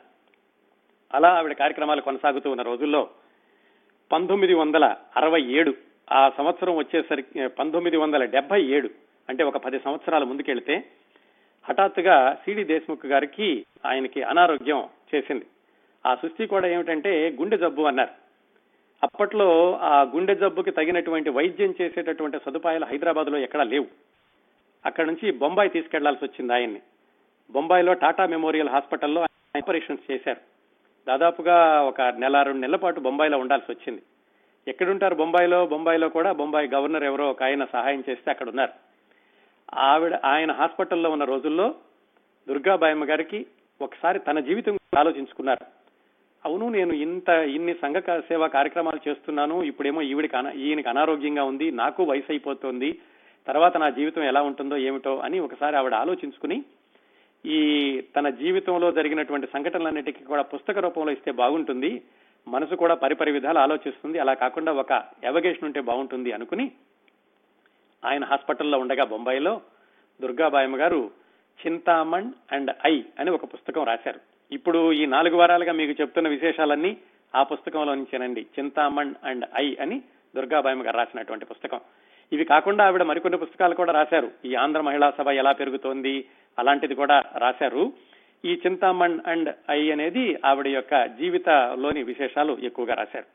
[1.13, 3.09] అలా ఆవిడ కార్యక్రమాలు కొనసాగుతూ ఉన్న రోజుల్లో
[4.11, 5.73] పంతొమ్మిది వందల అరవై ఏడు
[6.11, 8.89] ఆ సంవత్సరం వచ్చేసరికి పంతొమ్మిది వందల డెబ్బై ఏడు
[9.29, 10.83] అంటే ఒక పది సంవత్సరాల ముందుకెళ్తే
[11.63, 15.45] హఠాత్తుగా సిడి దేశ్ముఖ్ గారికి ఆయనకి అనారోగ్యం చేసింది.
[16.05, 18.09] ఆ సుస్థి కూడా ఏమిటంటే గుండె జబ్బు అన్నారు.
[19.03, 23.87] అప్పట్లో ఆ గుండె జబ్బుకి తగినటువంటి వైద్యం చేసేటటువంటి సదుపాయాలు హైదరాబాద్లో ఎక్కడా లేవు.
[24.85, 26.81] అక్కడ నుంచి బొంబాయి తీసుకెళ్ళాల్సి వచ్చింది ఆయన్ని.
[27.51, 29.21] బొంబాయిలో టాటా మెమోరియల్ హాస్పిటల్లో
[29.57, 30.60] ఆపరేషన్స్ చేశారు.
[31.07, 34.01] దాదాపుగా ఒక నెల రెండు నెలల పాటు బొంబాయిలో ఉండాల్సి వచ్చింది.
[34.67, 35.65] ఎక్కడుంటారు బొంబాయిలో?
[35.65, 38.73] బొంబాయిలో కూడా బొంబాయి గవర్నర్ ఎవరో ఒక ఆయన సహాయం చేస్తే అక్కడ ఉన్నారు.
[39.75, 41.75] ఆవిడ ఆయన హాస్పిటల్లో ఉన్న రోజుల్లో
[42.47, 43.45] దుర్గాబాయమ్మ గారికి
[43.81, 45.65] ఒకసారి తన జీవితం ఆలోచించుకున్నారు.
[46.45, 47.95] అవును నేను ఇంత ఇన్ని సంఘ
[48.29, 49.63] సేవా కార్యక్రమాలు చేస్తున్నాను.
[49.63, 51.71] ఇప్పుడేమో ఈవిడికి ఈయనకి అనారోగ్యంగా ఉంది.
[51.71, 52.99] నాకు వయసు అయిపోతుంది
[53.47, 56.57] తర్వాత నా జీవితం ఎలా ఉంటుందో ఏమిటో అని ఒకసారి ఆవిడ ఆలోచించుకుని
[57.45, 62.01] ఈ తన జీవితంలో జరిగినటువంటి సంఘటనలన్నిటికీ కూడా పుస్తక రూపంలో ఇస్తే బాగుంటుంది.
[62.47, 64.19] మనసు కూడా పరిపరి విధాలు ఆలోచిస్తుంది.
[64.19, 66.71] అలా కాకుండా ఒక ఎవగేషన్ ఉంటే బాగుంటుంది అనుకుని
[68.05, 69.61] ఆయన హాస్పిటల్లో ఉండగా బొంబాయిలో
[70.21, 71.11] దుర్గాబాయమ్మ గారు
[71.67, 74.19] చింతామణ్ అండ్ ఐ అని ఒక పుస్తకం రాశారు.
[74.51, 76.97] ఇప్పుడు ఈ నాలుగు వారాలుగా మీకు చెప్తున్న విశేషాలన్నీ
[77.35, 78.41] ఆ పుస్తకంలో నుంచేనండి.
[78.41, 80.01] చింతామణ్ అండ్ ఐ అని
[80.35, 81.79] దుర్గాబాయమ్మ గారు రాసినటువంటి పుస్తకం.
[82.33, 84.31] ఇవి కాకుండా ఆవిడ మరికొన్ని పుస్తకాలు కూడా రాశారు.
[84.45, 86.25] ఈ ఆంధ్ర మహిళా సభ ఎలా పెరుగుతోంది?
[86.59, 87.93] అలాంటిది కూడా రాశారు.
[88.45, 93.27] ఈ చింతామణ్ అండ్ ఐ అనేది ఆవిడ యొక్క జీవితంలోని విశేషాలు ఎక్కువగా రాశారు.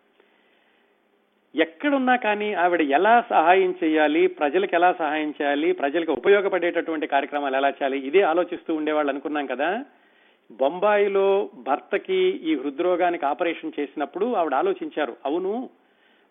[1.55, 7.99] ఎక్కడున్నా కానీ ఆవిడ ఎలా సహాయం చేయాలి ప్రజలకు ఎలా సహాయం చేయాలి ప్రజలకు ఉపయోగపడేటటువంటి కార్యక్రమాలు ఎలా చేయాలి
[7.99, 9.85] ఇదే ఆలోచిస్తూ ఉండేవాళ్ళు అనుకున్నాం కదా.
[10.51, 12.19] బొంబాయిలో భర్తకి
[12.51, 15.71] ఈ హృద్రోగానికి ఆపరేషన్ చేసినప్పుడు ఆవిడ ఆలోచించారు అవును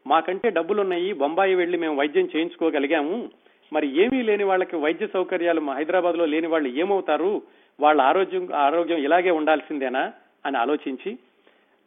[0.07, 3.29] మాకంటే డబ్బులున్నాయి బొంబాయి వెళ్ళి మేము వైద్యం చేయించుకోగలిగాము
[3.75, 7.31] మరి ఏమీ లేని వాళ్ళకి వైద్య సౌకర్యాలు హైదరాబాద్లో లేని వాళ్ళు ఏమవుతారు?
[7.79, 10.03] వాళ్ళ ఆరోగ్యం ఆరోగ్యం ఇలాగే ఉండాల్సిందేనా
[10.45, 11.11] అని ఆలోచించి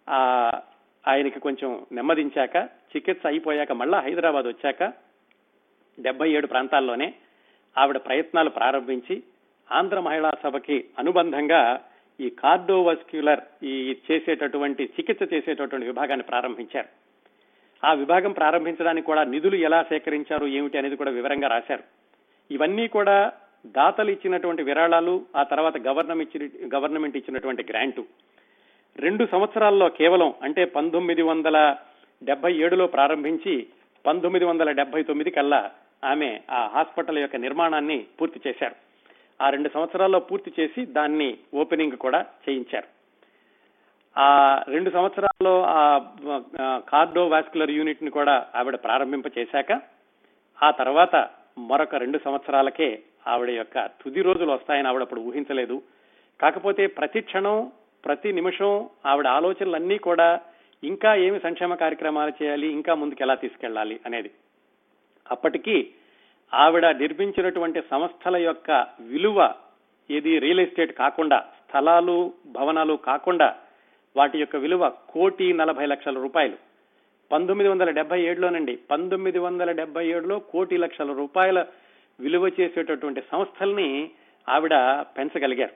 [0.09, 0.19] ఆ
[1.05, 2.57] ఆయనకి కొంచెం నెమ్మదించాక
[2.93, 4.83] చికిత్స అయిపోయాక మళ్ళా హైదరాబాద్ వచ్చాక
[5.99, 7.09] డెబ్బై ఏడు ప్రాంతాల్లోనే
[7.77, 9.23] ఆవిడ ప్రయత్నాలు ప్రారంభించి
[9.73, 11.81] ఆంధ్ర మహిళా సభకి అనుబంధంగా
[12.21, 13.75] ఈ కార్డోవస్క్యులర్ ఈ
[14.11, 16.89] చేసేటటువంటి చికిత్స చేసేటటువంటి విభాగాన్ని ప్రారంభించారు.
[17.85, 21.83] ఆ విభాగం ప్రారంభించడానికి కూడా నిధులు ఎలా సేకరించారు ఏమిటి అనేది కూడా వివరంగా రాశారు.
[22.51, 23.33] ఇవన్నీ కూడా
[23.67, 28.05] దాతలు ఇచ్చినటువంటి విరాళాలు ఆ తర్వాత గవర్నమెంట్ ఇచ్చిన గవర్నమెంట్ ఇచ్చినటువంటి గ్రాంటు.
[28.99, 31.77] రెండు సంవత్సరాల్లో కేవలం అంటే పంతొమ్మిది వందల
[32.25, 33.67] డెబ్బై ఏడులో ప్రారంభించి
[34.07, 35.71] పంతొమ్మిది వందల డెబ్బై తొమ్మిది కల్లా
[36.05, 38.75] ఆమె ఆ హాస్పిటల్ యొక్క నిర్మాణాన్ని పూర్తి చేశారు.
[39.43, 42.98] ఆ రెండు సంవత్సరాల్లో పూర్తి చేసి దాన్ని ఓపెనింగ్ కూడా చేయించారు.
[44.25, 44.29] ఆ
[44.75, 45.83] రెండు సంవత్సరాల్లో ఆ
[46.91, 49.73] కార్డో వాస్కులర్ యూనిట్ని కూడా ఆవిడ ప్రారంభింప చేశాక
[50.59, 51.15] ఆ తర్వాత
[51.71, 52.89] మరొక రెండు సంవత్సరాలకే
[53.33, 55.77] ఆవిడ యొక్క తుది రోజులు వస్తాయని ఆవిడ అప్పుడు ఊహించలేదు.
[56.41, 57.57] కాకపోతే ప్రతి క్షణం
[58.05, 58.73] ప్రతి నిమిషం
[59.11, 60.29] ఆవిడ ఆలోచనలన్నీ కూడా
[60.83, 64.31] ఇంకా ఏమి సంక్షేమ కార్యక్రమాలు చేయాలి ఇంకా ముందుకు ఎలా తీసుకెళ్ళాలి అనేది.
[65.27, 65.77] అప్పటికి
[66.53, 68.71] ఆవిడ నిర్మించినటువంటి సంస్థల యొక్క
[69.13, 69.39] విలువ
[70.11, 72.19] ఇది రియల్ ఎస్టేట్ కాకుండా స్థలాలు
[72.59, 73.49] భవనాలు కాకుండా
[74.19, 76.57] వాటి యొక్క విలువ కోటి నలభై లక్షల రూపాయలు.
[77.33, 81.67] పంతొమ్మిది వందల డెబ్బై ఏడులోనండి పంతొమ్మిది వందల డెబ్బై ఏడులో కోటి లక్షల రూపాయల
[82.21, 84.11] విలువ చేసేటటువంటి సంస్థల్ని
[84.49, 84.75] ఆవిడ
[85.17, 85.75] పెంచగలిగారు.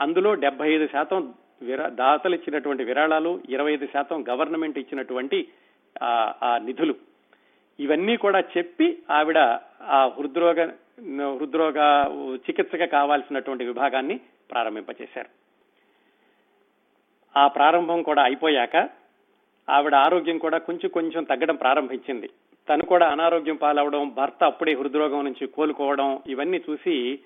[0.00, 5.48] అందులో డెబ్బై ఐదు శాతం విరా దాతలు ఇచ్చినటువంటి విరాళాలు ఇరవై ఐదు శాతం గవర్నమెంట్ ఇచ్చినటువంటి
[6.02, 6.94] ఆ నిధులు.
[7.80, 9.38] ఇవన్నీ కూడా చెప్పి ఆవిడ
[9.82, 10.64] ఆ హృద్రోగ
[11.38, 11.78] హృద్రోగ
[12.34, 14.16] చికిత్సగా కావాల్సినటువంటి విభాగాన్ని
[14.50, 15.43] ప్రారంభింపచేశారు.
[17.36, 18.88] ఆ ప్రారంభం కూడా అయిపోయాక
[19.70, 22.30] ఆవిడ ఆరోగ్యం కూడా కొంచెం కొంచెం తగ్గడం ప్రారంభించింది.
[22.68, 27.18] తను కూడా అనారోగ్యం పాలవడం భర్త అప్పుడే హృద్రోగం నుంచి కోలుకోవడం ఇవన్నీ చూసి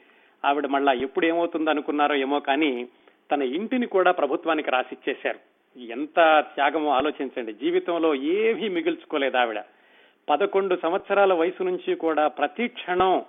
[0.44, 2.88] ఆవిడ మళ్ళా ఎప్పుడు ఏమవుతుందో అనుకున్నారో ఏమో కానీ
[3.32, 5.38] తన ఇంటిని కూడా ప్రభుత్వానికి రాసిచ్చేశారు.
[5.80, 7.52] ఎంత త్యాగమో ఆలోచించండి.
[7.52, 9.60] జీవితంలో ఏమీ మిగుల్చుకోలేదు ఆవిడ.
[10.28, 13.24] పదకొండు సంవత్సరాల వయసు నుంచి కూడా ప్రతి క్షణం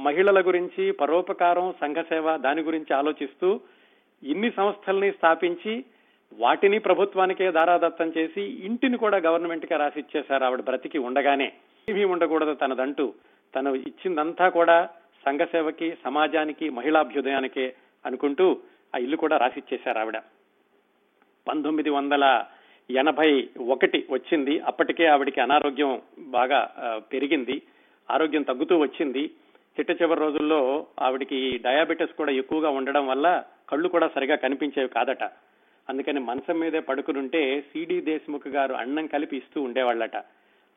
[0.00, 3.60] మహిళల గురించి పరోపకారం సంఘసేవ దాని గురించి ఆలోచిస్తూ
[4.22, 5.84] ఇన్ని సంస్థల్ని స్థాపించి
[6.32, 10.44] వాటిని ప్రభుత్వానికే దారాదత్తం చేసి ఇంటిని కూడా గవర్నమెంట్ కే రాసిచ్చేశారు.
[10.44, 11.52] ఆవిడ బ్రతికి ఉండగానే
[11.88, 13.14] ఏమీ ఉండకూడదు తనదంటూ
[13.54, 14.88] తను ఇచ్చిందంతా కూడా
[15.26, 17.74] సంఘసేవకి సమాజానికి మహిళాభ్యుదయానికే
[18.06, 18.60] అనుకుంటూ
[18.94, 20.18] ఆ ఇల్లు కూడా రాసిచ్చేశారు ఆవిడ.
[21.48, 22.44] పంతొమ్మిది వందల
[22.90, 24.60] ఎనభై ఒకటి వచ్చింది.
[24.60, 26.60] అప్పటికే ఆవిడికి అనారోగ్యం బాగా
[26.98, 27.62] పెరిగింది.
[28.10, 29.30] ఆరోగ్యం తగ్గుతూ వచ్చింది.
[29.76, 35.24] చిట్ట చివరి రోజుల్లో ఆవిడికి డయాబెటీస్ కూడా ఎక్కువగా ఉండడం వల్ల కళ్ళు కూడా సరిగా కనిపించేవి కాదట.
[35.88, 40.16] అందుకని మంచం మీదే పడుకునుంటే సిడి దేశ్ముఖ్ గారు అన్నం కలిపి ఇస్తూ ఉండేవాళ్ళట.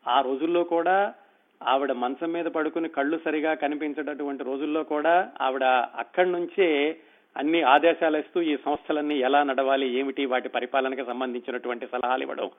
[0.08, 1.13] ఆ రోజుల్లో కూడా
[1.62, 5.63] ఆవిడ మంచం మీద పడుకుని కళ్ళు సరిగా కనిపించేటటువంటి రోజుల్లో కూడా ఆవిడ
[5.97, 6.97] అక్కడి నుంచే
[7.38, 12.50] అన్ని ఆదేశాలు ఇస్తూ ఈ సంస్థలన్నీ ఎలా నడవాలి ఏమిటి వాటి పరిపాలనకు సంబంధించినటువంటి సలహాలు ఇవ్వడం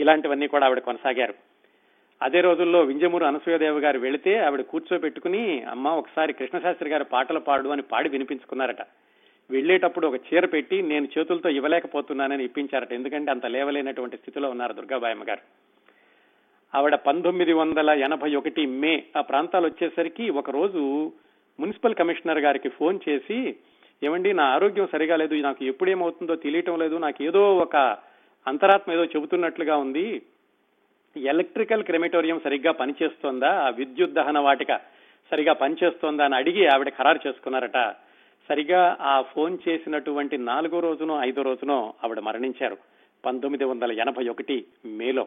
[0.00, 1.34] ఇలాంటివన్నీ కూడా ఆవిడ కొనసాగారు.
[2.22, 7.82] అదే రోజుల్లో వింజమూరు అనసూయదేవి గారు వెళితే ఆవిడ కూర్చోబెట్టుకుని అమ్మ ఒకసారి కృష్ణశాస్త్రి గారు పాటలు పాడు అని
[7.82, 8.82] పాడి వినిపించుకున్నారట.
[9.50, 12.92] వెళ్ళేటప్పుడు ఒక చీర పెట్టి నేను చేతులతో ఇవ్వలేకపోతున్నానని ఇప్పించారట.
[12.92, 15.40] ఎందుకంటే అంత లేవలేనటువంటి స్థితిలో ఉన్నారు దుర్గాబాయమ్మ గారు.
[16.76, 21.12] ఆవిడ పంతొమ్మిది వందల ఎనభై ఒకటి మే ఆ ప్రాంతాలు వచ్చేసరికి ఒకరోజు
[21.60, 23.56] మున్సిపల్ కమిషనర్ గారికి ఫోన్ చేసి
[24.02, 27.76] ఏమండి నా ఆరోగ్యం సరిగా లేదు నాకు ఎప్పుడేమవుతుందో తెలియటం లేదు నాకు ఏదో ఒక
[28.46, 30.22] అంతరాత్మ ఏదో చెబుతున్నట్లుగా ఉంది.
[31.16, 33.48] ఎలక్ట్రికల్ క్రెమిటోరియం సరిగ్గా పనిచేస్తోందా?
[33.48, 34.76] ఆ విద్యుత్ దహన వాటిక
[35.30, 36.24] సరిగా పనిచేస్తోందా?
[36.24, 37.76] అని అడిగి ఆవిడ ఖరారు చేసుకున్నారట.
[38.48, 42.76] సరిగా ఆ ఫోన్ చేసినటువంటి నాలుగో రోజునో ఐదో రోజునో ఆవిడ మరణించారు
[43.24, 45.26] పంతొమ్మిది వందల ఎనభై ఒకటి మేలో.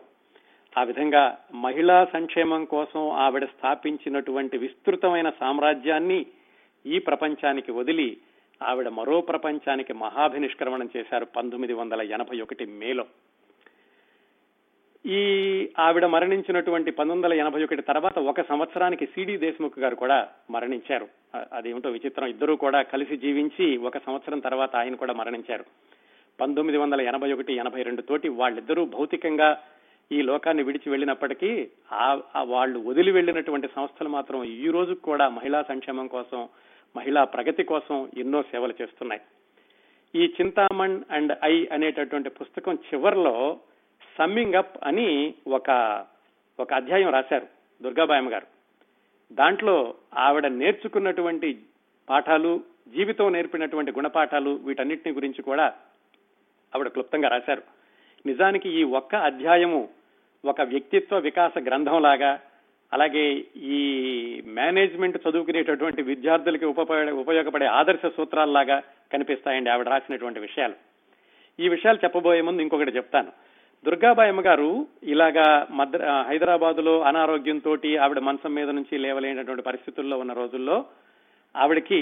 [0.77, 6.25] ఆ విధంగా మహిళా సంక్షేమం కోసం ఆవిడ స్థాపించినటువంటి విస్తృతమైన సామ్రాజ్యాన్ని
[6.85, 8.17] ఈ ప్రపంచానికి వదిలి
[8.61, 13.05] ఆవిడ మరో ప్రపంచానికి మహాభినిష్క్రమణం చేశారు పంతొమ్మిది వందల ఎనభై ఒకటి మేలో.
[15.05, 15.21] ఈ
[15.79, 21.07] ఆవిడ మరణించినటువంటి పంతొమ్మిది వందల ఎనభై ఒకటి తర్వాత ఒక సంవత్సరానికి సిడి దేశ్ముఖ్ గారు కూడా మరణించారు.
[21.53, 22.27] అదేమిటో విచిత్రం.
[22.27, 25.65] ఇద్దరూ కూడా కలిసి జీవించి ఒక సంవత్సరం తర్వాత ఆయన కూడా మరణించారు.
[26.39, 29.59] పంతొమ్మిది వందల ఎనభై ఒకటి ఎనభై రెండు తోటి వాళ్ళిద్దరూ భౌతికంగా
[30.11, 36.07] ఈ లోకాన్ని విడిచి వెళ్ళినప్పటికీ ఆ వాళ్ళు వదిలి వెళ్ళినటువంటి సంస్థలు మాత్రం ఈ రోజు కూడా మహిళా సంక్షేమం
[36.07, 36.49] కోసం
[36.95, 39.21] మహిళా ప్రగతి కోసం ఎన్నో సేవలు చేస్తున్నాయి.
[40.15, 43.59] ఈ చింతామణ్ అండ్ ఐ అనేటటువంటి పుస్తకం చివరిలో
[44.17, 46.05] సమ్మింగ్ అప్ అని ఒక
[46.59, 47.47] ఒక అధ్యాయం రాశారు
[47.83, 48.47] దుర్గాబాయమ్మ గారు.
[49.31, 51.59] దాంట్లో ఆవిడ నేర్చుకున్నటువంటి
[52.09, 52.63] పాఠాలు
[52.95, 55.73] జీవితం నేర్పినటువంటి గుణపాఠాలు వీటన్నిటిని గురించి కూడా
[56.75, 57.61] ఆవిడ క్లుప్తంగా రాశారు.
[58.25, 59.89] నిజానికి ఈ ఒక్క అధ్యాయము
[60.45, 62.39] ఒక వ్యక్తిత్వ వికాస గ్రంథం లాగా
[62.93, 63.79] అలాగే ఈ
[64.45, 70.73] మేనేజ్మెంట్ చదువుకునేటటువంటి విద్యార్థులకి ఉపయోగ ఉపయోగపడే ఆదర్శ సూత్రాల్లాగా కనిపిస్తాయండి ఆవిడ రాసినటువంటి విషయాలు.
[71.59, 73.50] ఈ విషయాలు చెప్పబోయే ముందు ఇంకొకటి చెప్తాను.
[73.85, 74.69] దుర్గాబాయి అమ్మగారు
[75.03, 77.71] ఇలాగా మద్ర హైదరాబాద్లో అనారోగ్యంతో
[78.05, 80.77] ఆవిడ మంచం మీద నుంచి లేవలేనటువంటి పరిస్థితుల్లో ఉన్న రోజుల్లో
[81.55, 82.01] ఆవిడకి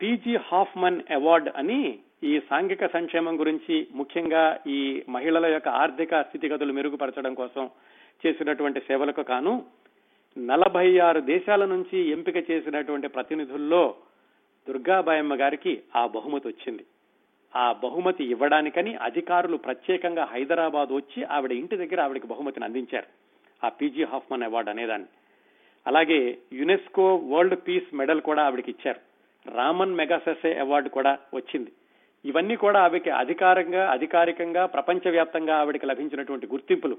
[0.00, 1.80] పీజీ హాఫ్మన్ అవార్డ్ అని
[2.24, 7.64] ఈ సాంఘిక సంక్షేమం గురించి ముఖ్యంగా ఈ మహిళల యొక్క ఆర్థిక స్థితిగతులు మెరుగుపరచడం కోసం
[8.22, 9.54] చేసినటువంటి సేవలకు కాను
[10.36, 13.82] నలభై ఆరు దేశాల నుంచి ఎంపిక చేసినటువంటి ప్రతినిధుల్లో
[14.66, 16.84] దుర్గాబాయమ్మ గారికి ఆ బహుమతి వచ్చింది.
[17.56, 23.06] ఆ బహుమతి ఇవ్వడానికని అధికారులు ప్రత్యేకంగా హైదరాబాద్ వచ్చి ఆవిడ ఇంటి దగ్గర ఆవిడకి బహుమతిని అందించారు.
[23.66, 25.08] ఆ పీజీ హాఫ్మన్ అవార్డు అనేదాన్ని.
[25.86, 29.00] అలాగే యునెస్కో వరల్డ్ పీస్ మెడల్ కూడా ఆవిడకి ఇచ్చారు.
[29.54, 31.72] రామన్ మెగాసెసే అవార్డు కూడా వచ్చింది.
[32.24, 36.96] ఇవన్నీ కూడా ఆవిడకి అధికారంగా అధికారికంగా ప్రపంచవ్యాప్తంగా ఆవిడకి లభించినటువంటి గుర్తింపులు.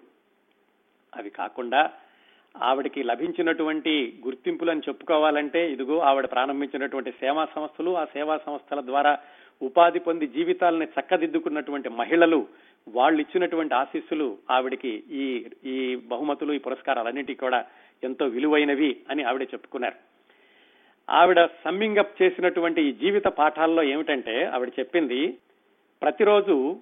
[1.15, 1.91] అవి కాకుండా
[2.57, 9.19] ఆవిడకి లభించినటువంటి గుర్తింపులను చెప్పుకోవాలంటే ఇదిగో ఆవిడ ప్రారంభించినటువంటి సేవా సంస్థలు ఆ సేవా సంస్థల ద్వారా
[9.61, 12.47] ఉపాధి పొంది జీవితాలని చక్కదిద్దుకున్నటువంటి మహిళలు
[12.87, 17.65] వాళ్ళు ఇచ్చినటువంటి ఆశీస్సులు ఆవిడకి ఈ ఈ బహుమతులు ఈ పురస్కారాలన్నిటికీ కూడా
[18.03, 19.95] ఎంతో విలువైనవి అని ఆవిడ చెప్పుకున్నారు.
[21.09, 25.37] ఆవిడ సమ్మింగ్ అప్ చేసినటువంటి ఈ జీవిత పాఠాల్లో ఏమిటంటే ఆవిడ చెప్పింది
[26.01, 26.81] ప్రతిరోజు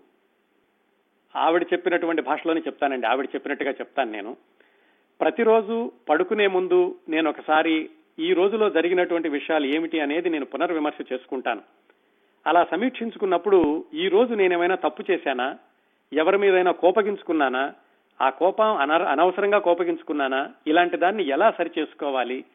[1.36, 4.38] ఆవిడ చెప్పినటువంటి భాషలోనే చెప్తానండి ఆవిడ చెప్పినట్టుగా చెప్తాను నేను.
[5.20, 11.62] ప్రతిరోజు పడుకునే ముందు నేను ఒకసారి ఈ రోజులో జరిగినటువంటి విషయాలు ఏమిటి అనేది నేను పునర్విమర్శ చేసుకుంటాను.
[12.48, 15.58] అలా సమీక్షించుకున్నప్పుడు ఈ రోజు నేనేమైనా తప్పు చేశానా?
[16.14, 17.74] ఎవరి మీదైనా కోపగించుకున్నానా?
[18.22, 18.78] ఆ కోపం
[19.12, 20.50] అనవసరంగా కోపగించుకున్నానా?
[20.68, 22.46] ఇలాంటి దాన్ని ఎలా సరి చేసుకోవాలి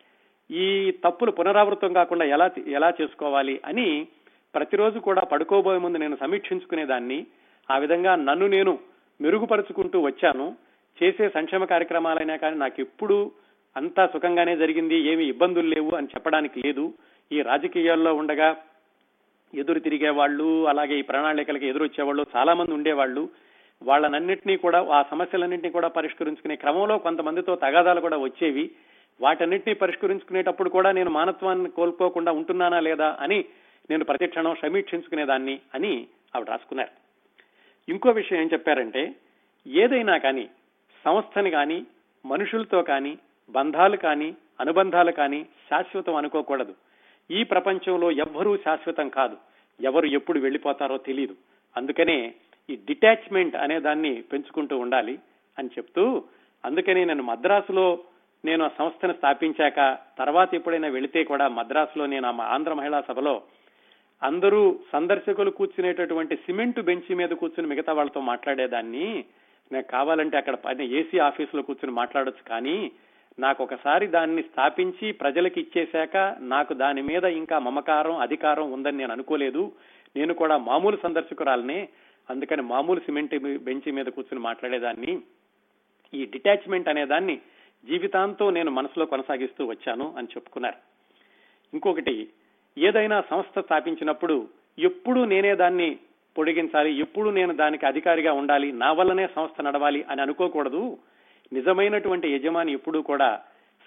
[0.51, 4.09] ఈ తప్పులు పునరావృతం కాకుండా ఎలా ఎలా చేసుకోవాలి అని
[4.55, 7.27] ప్రతిరోజు కూడా పడుకోబోయే ముందు నేను సమీక్షించుకునేదాన్ని.
[7.71, 8.79] ఆ విధంగా నన్ను నేను
[9.21, 10.57] మెరుగుపరుచుకుంటూ వచ్చాను.
[11.03, 13.31] చేసే సంక్షేమ కార్యక్రమాలైనా కానీ నాకు ఎప్పుడూ
[13.77, 14.95] అంతా సుఖంగానే జరిగింది.
[14.95, 16.95] ఏమి ఇబ్బందులు లేవు అని చెప్పడానికి లేదు.
[17.33, 18.57] ఈ రాజకీయాల్లో ఉండగా
[19.55, 23.29] ఎదురు తిరిగే వాళ్ళు అలాగే ఈ ప్రణాళికలకు ఎదురొచ్చేవాళ్ళు చాలా మంది ఉండేవాళ్ళు.
[23.83, 28.71] వాళ్ళనన్నింటినీ కూడా ఆ సమస్యలన్నింటినీ కూడా పరిష్కరించుకునే క్రమంలో కొంతమందితో తగాదాలు కూడా వచ్చేవి.
[29.21, 33.45] వాటన్నింటినీ పరిష్కరించుకునేటప్పుడు కూడా నేను మానత్వాన్ని కోల్పోకుండా ఉంటున్నానా లేదా అని
[33.91, 36.07] నేను ప్రతిక్షణం సమీక్షించుకునేదాన్ని అని
[36.37, 36.91] ఆవిడ రాసుకున్నారు.
[37.89, 39.15] ఇంకో విషయం ఏం చెప్పారంటే
[39.67, 40.49] ఏదైనా కానీ
[41.05, 41.87] సంస్థని కానీ
[42.27, 43.19] మనుషులతో కానీ
[43.51, 46.75] బంధాలు కానీ అనుబంధాలు కానీ శాశ్వతం అనుకోకూడదు.
[47.31, 49.37] ఈ ప్రపంచంలో ఎవ్వరూ శాశ్వతం కాదు.
[49.81, 51.37] ఎవరు ఎప్పుడు వెళ్ళిపోతారో తెలియదు
[51.77, 52.35] అందుకనే
[52.71, 55.19] ఈ డిటాచ్మెంట్ అనే దాన్ని పెంచుకుంటూ ఉండాలి
[55.59, 56.25] అని చెప్తూ
[56.65, 57.99] అందుకని నేను మద్రాసులో
[58.45, 63.43] నేను ఆ సంస్థను స్థాపించాక తర్వాత ఎప్పుడైనా వెళితే కూడా మద్రాసులో నేను ఆంధ్ర మహిళా సభలో
[64.23, 69.25] అందరూ సందర్శకులు కూర్చునేటటువంటి సిమెంట్ బెంచ్ మీద కూర్చుని మిగతా వాళ్ళతో మాట్లాడేదాన్ని.
[69.73, 72.91] నాకు కావాలంటే అక్కడ పైన ఏసీ ఆఫీసులో కూర్చుని మాట్లాడొచ్చు కానీ
[73.39, 79.73] నాకు ఒకసారి దాన్ని స్థాపించి ప్రజలకు ఇచ్చేశాక నాకు దాని మీద ఇంకా మమకారం అధికారం ఉందని నేను అనుకోలేదు.
[80.17, 81.89] నేను కూడా మామూలు సందర్శకురాలనే
[82.31, 85.23] అందుకని మామూలు సిమెంట్ బెంచ్ మీద కూర్చుని మాట్లాడేదాన్ని.
[86.15, 87.41] ఈ డిటాచ్మెంట్ అనే దాన్ని
[87.85, 90.77] జీవితాంతం నేను మనసులో కొనసాగిస్తూ వచ్చాను అని చెప్పుకున్నారు.
[91.75, 92.29] ఇంకొకటి
[92.79, 95.99] ఏదైనా సంస్థ స్థాపించినప్పుడు ఎప్పుడు నేనే దాన్ని
[96.39, 100.99] పొడిగించాలి ఎప్పుడు నేను దానికి అధికారిగా ఉండాలి నా వల్లనే సంస్థ నడవాలి అని అనుకోకూడదు.
[101.53, 103.41] నిజమైనటువంటి యజమాని ఎప్పుడూ కూడా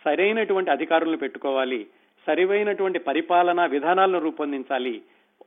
[0.05, 1.87] సరైనటువంటి అధికారులను పెట్టుకోవాలి
[2.27, 5.01] సరివైనటువంటి పరిపాలనా విధానాలను రూపొందించాలి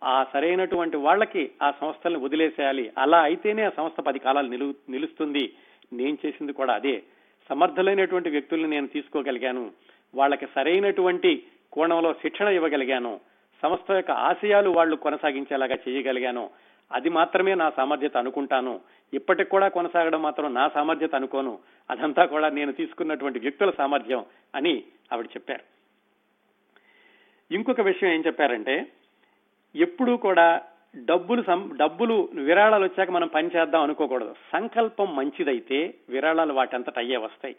[0.04, 2.92] ఆ సరైనటువంటి వాళ్ళకి ఆ సంస్థలను వదిలేసేయాలి.
[2.98, 5.52] అలా అయితేనే ఆ సంస్థ పది కాలాలు నిలు నిలుస్తుంది.
[5.92, 7.02] నేను చేసింది కూడా అదే.
[7.48, 9.70] సమర్థులైనటువంటి వ్యక్తుల్ని నేను తీసుకోగలిగాను.
[10.14, 13.20] వాళ్ళకి సరైనటువంటి కోణంలో శిక్షణ ఇవ్వగలిగాను.
[13.62, 16.50] సంస్థ యొక్క ఆశయాలు వాళ్ళు కొనసాగించేలాగా చేయగలిగాను.
[16.92, 18.80] అది మాత్రమే నా సామర్థ్యత అనుకుంటాను.
[19.14, 21.58] ఇప్పటికి కూడా కొనసాగడం మాత్రం నా సామర్థ్యత అనుకోను.
[21.90, 25.64] అదంతా కూడా నేను తీసుకున్నటువంటి వ్యక్తుల సామర్థ్యం అని ఆవిడ చెప్పారు.
[27.54, 28.86] ఇంకొక విషయం ఏం చెప్పారంటే
[29.76, 30.60] ఎప్పుడూ కూడా
[31.04, 31.44] డబ్బులు
[31.76, 34.34] డబ్బులు విరాళాలు వచ్చాక మనం పని చేద్దాం అనుకోకూడదు.
[34.52, 37.56] సంకల్పం మంచిదైతే విరాళాలు వాటంతట అయ్యే వస్తాయి.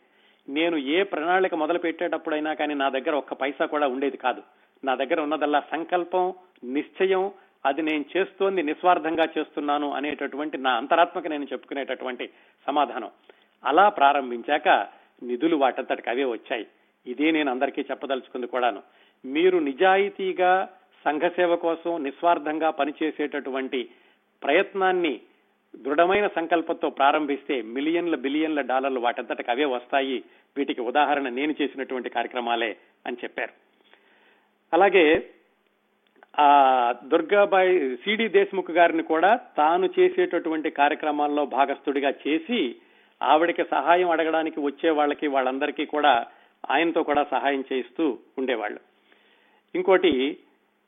[0.49, 4.43] నేను ఏ ప్రణాళిక మొదలు పెట్టేటప్పుడైనా కానీ నా దగ్గర ఒక్క పైసా కూడా ఉండేది కాదు.
[4.84, 7.32] నా దగ్గర ఉన్నదల్లా సంకల్పం నిశ్చయం
[7.66, 12.30] అది నేను చేస్తోంది నిస్వార్థంగా చేస్తున్నాను అనేటటువంటి నా అంతరాత్మక నేను చెప్పుకునేటటువంటి
[12.68, 13.11] సమాధానం.
[13.66, 14.88] అలా ప్రారంభించాక
[15.24, 16.68] నిధులు వాటంతటికి అవే వచ్చాయి.
[17.07, 18.84] ఇదే నేను అందరికీ చెప్పదలుచుకుంది కూడాను.
[19.26, 20.70] మీరు నిజాయితీగా
[21.05, 23.89] సంఘ సేవ కోసం నిస్వార్థంగా పనిచేసేటటువంటి
[24.43, 25.20] ప్రయత్నాన్ని
[25.76, 30.24] దృఢమైన సంకల్పంతో ప్రారంభిస్తే మిలియన్ల బిలియన్ల డాలర్లు వాటంతటికి అవే వస్తాయి.
[30.57, 33.53] వీటికి ఉదాహరణ నేను చేసినటువంటి కార్యక్రమాలే అని చెప్పారు.
[34.74, 35.30] అలాగే
[36.39, 42.75] ఆ దుర్గాబాయి సిడి దేశ్ముఖ్ గారిని కూడా తాను చేసేటటువంటి కార్యక్రమాల్లో భాగస్థుడిగా చేసి
[43.21, 46.25] ఆవిడకి సహాయం అడగడానికి వచ్చే వాళ్ళకి వాళ్ళందరికీ కూడా
[46.69, 48.79] ఆయనతో కూడా సహాయం చేయిస్తూ ఉండేవాళ్ళు.
[49.75, 50.38] ఇంకోటి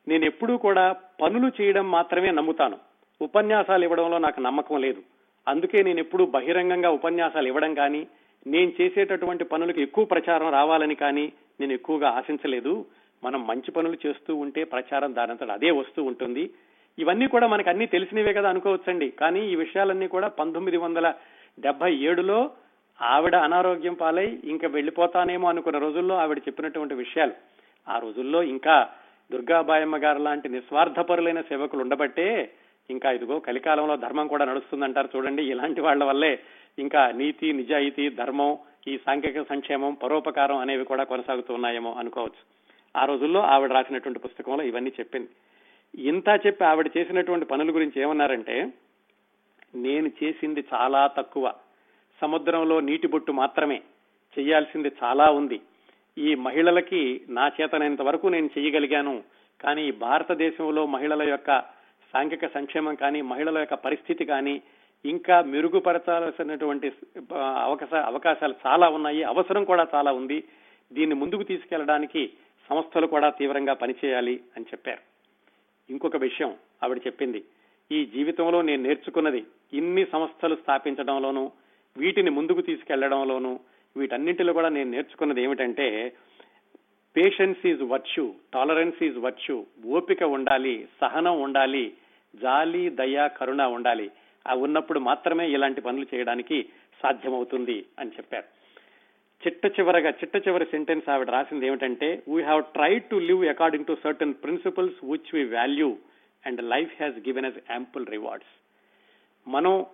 [0.08, 2.78] నేను ఎప్పుడూ కూడా పనులు చేయడం మాత్రమే నమ్ముతాను.
[3.22, 5.02] ఉపన్యాసాలు ఇవ్వడంలో నాకు నమ్మకం లేదు.
[5.48, 8.08] అందుకే నేను ఎప్పుడూ బహిరంగంగా ఉపన్యాసాలు ఇవ్వడం కానీ
[8.48, 12.86] నేను చేసేటటువంటి పనులకు ఎక్కువ ప్రచారం రావాలని కానీ నేను ఎక్కువగా ఆశించలేదు.
[13.24, 16.50] మనం మంచి పనులు చేస్తూ ఉంటే ప్రచారం దానంతట అదే వస్తూ ఉంటుంది.
[17.00, 19.10] ఇవన్నీ కూడా మనకు అన్ని తెలిసినవే కదా అనుకోవచ్చండి.
[19.10, 21.14] కానీ ఈ విషయాలన్నీ కూడా పంతొమ్మిది వందల
[21.60, 22.52] డెబ్బై ఏడులో
[23.02, 27.32] ఆవిడ అనారోగ్యం పాలై ఇంకా వెళ్ళిపోతానేమో అనుకున్న రోజుల్లో ఆవిడ చెప్పినటువంటి విషయాలు.
[27.90, 28.90] ఆ రోజుల్లో ఇంకా
[29.32, 32.52] దుర్గాబాయమ్మ గారు లాంటి నిస్వార్థపరులైన సేవకులు ఉండబట్టే
[32.90, 35.44] ఇంకా ఇదిగో కలికాలంలో ధర్మం కూడా నడుస్తుందంటారు చూడండి.
[35.44, 36.40] ఇలాంటి వాళ్ళ వల్లే
[36.80, 38.58] ఇంకా నీతి నిజాయితీ ధర్మం
[38.88, 42.65] ఈ సాంఘిక సంక్షేమం పరోపకారం అనేవి కూడా కొనసాగుతున్నాయేమో అనుకోవచ్చు.
[42.96, 45.30] ఆ రోజుల్లో ఆవిడ రాసినటువంటి పుస్తకంలో ఇవన్నీ చెప్పింది.
[46.02, 48.74] ఇంత చెప్పి ఆవిడ చేసినటువంటి పనుల గురించి ఏమన్నారంటే
[49.76, 51.54] నేను చేసింది చాలా తక్కువ.
[52.22, 53.82] సముద్రంలో నీటి బొట్టు మాత్రమే.
[54.40, 55.62] చేయాల్సింది చాలా ఉంది.
[56.18, 59.24] ఈ మహిళలకి నా చేతనైనంత వరకు నేను చేయగలిగాను.
[59.62, 61.60] కానీ భారతదేశంలో మహిళల యొక్క
[62.14, 64.62] సాంఘిక సంక్షేమం కానీ మహిళల యొక్క పరిస్థితి కానీ
[65.06, 66.92] ఇంకా మెరుగుపరచాల్సినటువంటి
[67.64, 69.24] అవకాశ అవకాశాలు చాలా ఉన్నాయి.
[69.24, 70.44] అవసరం కూడా చాలా ఉంది.
[70.94, 72.30] దీన్ని ముందుకు తీసుకెళ్ళడానికి
[72.70, 75.02] సంస్థలు కూడా తీవ్రంగా పనిచేయాలి అని చెప్పారు.
[75.90, 77.44] ఇంకొక విషయం ఆవిడ చెప్పింది.
[77.92, 81.52] ఈ జీవితంలో నేను నేర్చుకున్నది ఇన్ని సంస్థలు స్థాపించడంలోనూ
[81.98, 83.60] వీటిని ముందుకు తీసుకెళ్ళడంలోనూ
[83.98, 86.14] వీటన్నింటిలో కూడా నేను నేర్చుకున్నది ఏమిటంటే
[87.18, 91.94] patience is virtue tolerance is virtue ఓపిక ఉండాలి సహనం ఉండాలి
[92.36, 94.12] జాలి దయ కరుణ ఉండాలి.
[94.48, 96.66] ఆ ఉన్నప్పుడు మాత్రమే ఇలాంటి పనులు చేయడానికి
[97.04, 98.65] సాధ్యమవుతుంది అని చెప్పారు.
[99.46, 103.98] చిట్ట చివరగా చిట్ట చివరి సెంటెన్స్ ఆవిడ రాసింది ఏమిటంటే we have try to live according to
[104.04, 105.98] certain principles which we value
[106.46, 108.54] and life has given us ample rewards
[109.48, 109.86] మనం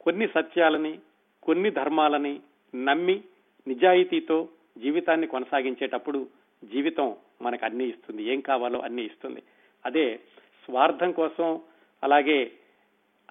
[0.00, 0.98] కొన్ని సత్యాలని
[1.42, 2.40] కొన్ని ధర్మాలని
[2.74, 3.22] నమ్మి
[3.66, 6.28] నిజాయితీతో జీవితాన్ని కొనసాగించేటప్పుడు
[6.64, 8.22] జీవితం మనకు అన్ని ఇస్తుంది.
[8.24, 9.42] ఏం కావాలో అన్ని ఇస్తుంది.
[9.86, 10.16] అదే
[10.64, 11.60] స్వార్థం కోసం
[12.02, 12.52] అలాగే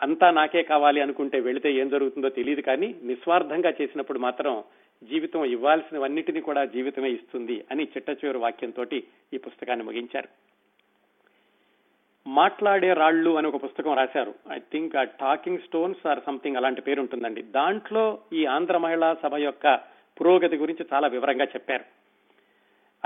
[0.02, 4.64] అంతా నాకే కావాలి అనుకుంటే వెళితే ఏం జరుగుతుందో తెలియదు కానీ నిస్వార్థంగా చేసినప్పుడు మాత్రం
[5.10, 8.86] జీవితం ఇవ్వాల్సినవన్నిటినీ కూడా జీవితమే ఇస్తుంది అని చిట్ట చివరి వాక్యంతో
[9.34, 10.28] ఈ పుస్తకాన్ని ముగించారు.
[12.28, 14.34] మాట్లాడే రాళ్ళు అని ఒక పుస్తకం రాశారు.
[14.52, 17.42] ఐ థింక్ ఆ టాకింగ్ స్టోన్స్ ఆర్ సంథింగ్ అలాంటి పేరు ఉంటుందండి.
[17.42, 19.76] దాంట్లో ఈ ఆంధ్ర మహిళా సభ యొక్క
[20.22, 21.84] పురోగతి గురించి చాలా వివరంగా చెప్పారు.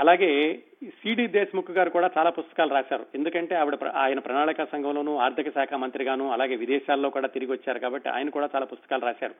[0.00, 3.06] అలాగే సిడి దేశ్ముఖ్ గారు కూడా చాలా పుస్తకాలు రాశారు.
[3.14, 8.28] ఎందుకంటే ఆవిడ ఆయన ప్రణాళిక సంఘంలోనూ ఆర్థిక శాఖ మంత్రిగాను అలాగే విదేశాల్లో కూడా తిరిగి వచ్చారు కాబట్టి ఆయన
[8.28, 9.34] కూడా చాలా పుస్తకాలు రాశారు.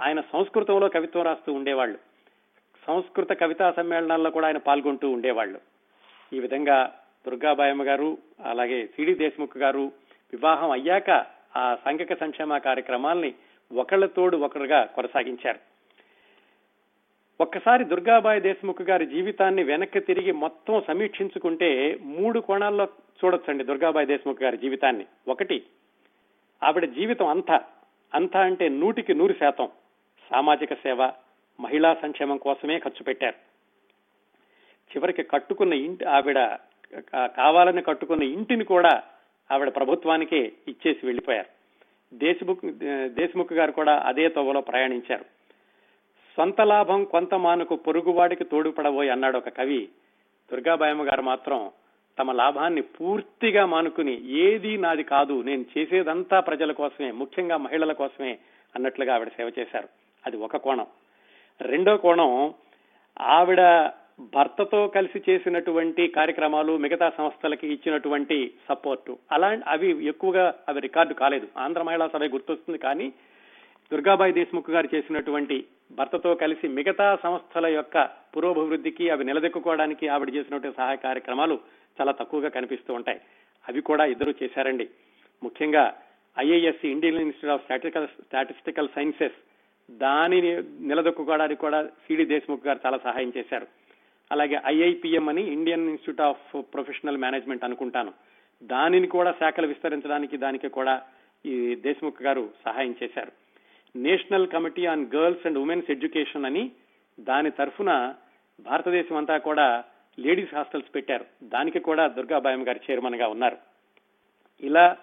[0.00, 1.98] ఆయన సంస్కృతంలో కవిత్వం రాస్తూ ఉండేవాళ్ళు.
[2.86, 5.60] సంస్కృత కవితా సమ్మేళనాల్లో కూడా ఆయన పాల్గొంటూ ఉండేవాళ్ళు.
[6.32, 9.92] ఈ విధంగా దుర్గాబాయమ్మ గారు అలాగే సిడి దేశ్ముఖ్ గారు
[10.32, 11.26] వివాహం అయ్యాక
[11.56, 13.34] ఆ సాంఘిక సంక్షేమ కార్యక్రమాల్ని
[13.72, 15.58] ఒకళ్ళతోడు ఒకరుగా కొనసాగించారు.
[17.40, 22.88] ఒక్కసారి దుర్గాబాయి దేశ్ముఖ్ గారి జీవితాన్ని వెనక్కి తిరిగి మొత్తం సమీక్షించుకుంటే మూడు కోణాల్లో
[23.24, 25.06] చూడొచ్చండి దుర్గాబాయి దేశ్ముఖ్ గారి జీవితాన్ని.
[25.28, 25.62] ఒకటి
[26.62, 27.60] ఆవిడ జీవితం అంతా
[28.14, 29.68] అంతా అంటే నూటికి నూరు శాతం.
[30.30, 31.10] సామాజిక సేవ
[31.60, 33.36] మహిళా సంక్షేమం కోసమే ఖర్చు పెట్టారు.
[34.90, 36.38] చివరికి కట్టుకున్న ఇంటి ఆవిడ
[37.36, 39.02] కావాలని కట్టుకున్న ఇంటిని కూడా
[39.52, 41.50] ఆవిడ ప్రభుత్వానికే ఇచ్చేసి వెళ్ళిపోయారు
[42.14, 42.60] దేశముఖ్
[43.06, 45.24] దేశముఖ్ గారు కూడా అదే తోవలో ప్రయాణించారు.
[46.36, 49.88] సొంత లాభం కొంత మానుకు పొరుగువాడికి తోడుపడబోయి అన్నాడు ఒక కవి.
[50.50, 51.70] దుర్గాబాయమ్మ గారు మాత్రం
[52.18, 58.38] తమ లాభాన్ని పూర్తిగా మానుకుని ఏది నాది కాదు నేను చేసేదంతా ప్రజల కోసమే ముఖ్యంగా మహిళల కోసమే
[58.76, 59.88] అన్నట్లుగా ఆవిడ సేవ చేశారు.
[60.26, 60.86] అది ఒక కోణం.
[61.60, 62.54] రెండో కోణం
[63.20, 63.90] ఆవిడ
[64.34, 69.18] భర్తతో కలిసి చేసినటువంటి కార్యక్రమాలు మిగతా సంస్థలకి ఇచ్చినటువంటి సపోర్టు.
[69.32, 71.48] అలా అవి ఎక్కువగా అవి రికార్డు కాలేదు.
[71.58, 73.12] ఆంధ్ర మహిళా సభ గుర్తొస్తుంది కానీ
[73.92, 78.04] దుర్గాబాయి దేశ్ముఖ్ గారు చేసినటువంటి భర్తతో కలిసి మిగతా సంస్థల యొక్క
[78.36, 81.60] పురోభివృద్ధికి అవి నిలదొక్కుకోవడానికి ఆవిడ చేసినటువంటి సహాయ కార్యక్రమాలు
[82.00, 83.20] చాలా తక్కువగా కనిపిస్తూ ఉంటాయి.
[83.68, 84.88] అవి కూడా ఇద్దరు చేశారండి.
[85.42, 85.94] ముఖ్యంగా
[86.38, 89.34] IAS Indian Institute of Statistical Statistical Sciences
[89.90, 93.66] దానిని నిలదొక్కుకోవడానికి కూడా సిడి దేశ్ముఖ్ గారు చాలా సహాయం చేశారు.
[94.32, 98.12] అలాగే ఐఐపిఎం అని Indian Institute of Professional Management అనుకుంటాను.
[98.62, 101.02] దానిని కూడా శాఖలు విస్తరించడానికి దానికి కూడా
[101.46, 103.32] ఈ దేశ్ముఖ్ గారు సహాయం చేశారు.
[103.96, 106.70] National Committee on Girls and Women's Education అని
[107.20, 108.14] దాని తరఫున
[108.60, 109.84] భారతదేశం అంతా కూడా
[110.18, 111.24] లేడీస్ హాస్టల్స్ పెట్టారు.
[111.42, 113.56] దానికి కూడా దుర్గాబాయం గారు చైర్మన్గా ఉన్నారు.
[114.60, 114.96] ఇలా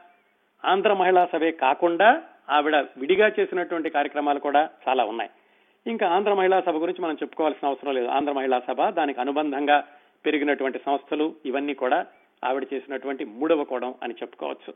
[0.66, 5.30] ఆంధ్ర మహిళా సభే కాకుండా ఆవిడ విడిగా చేసినటువంటి కార్యక్రమాలు కూడా చాలా ఉన్నాయి.
[5.88, 8.08] ఇంకా ఆంధ్ర మహిళా సభ గురించి మనం చెప్పుకోవాల్సిన అవసరం లేదు.
[8.08, 9.88] ఆంధ్ర మహిళా సభ దానికి అనుబంధంగా
[10.26, 12.06] పెరిగినటువంటి సంస్థలు ఇవన్నీ కూడా
[12.46, 14.74] ఆవిడ చేసినటువంటి మూడవ కోణం అని చెప్పుకోవచ్చు.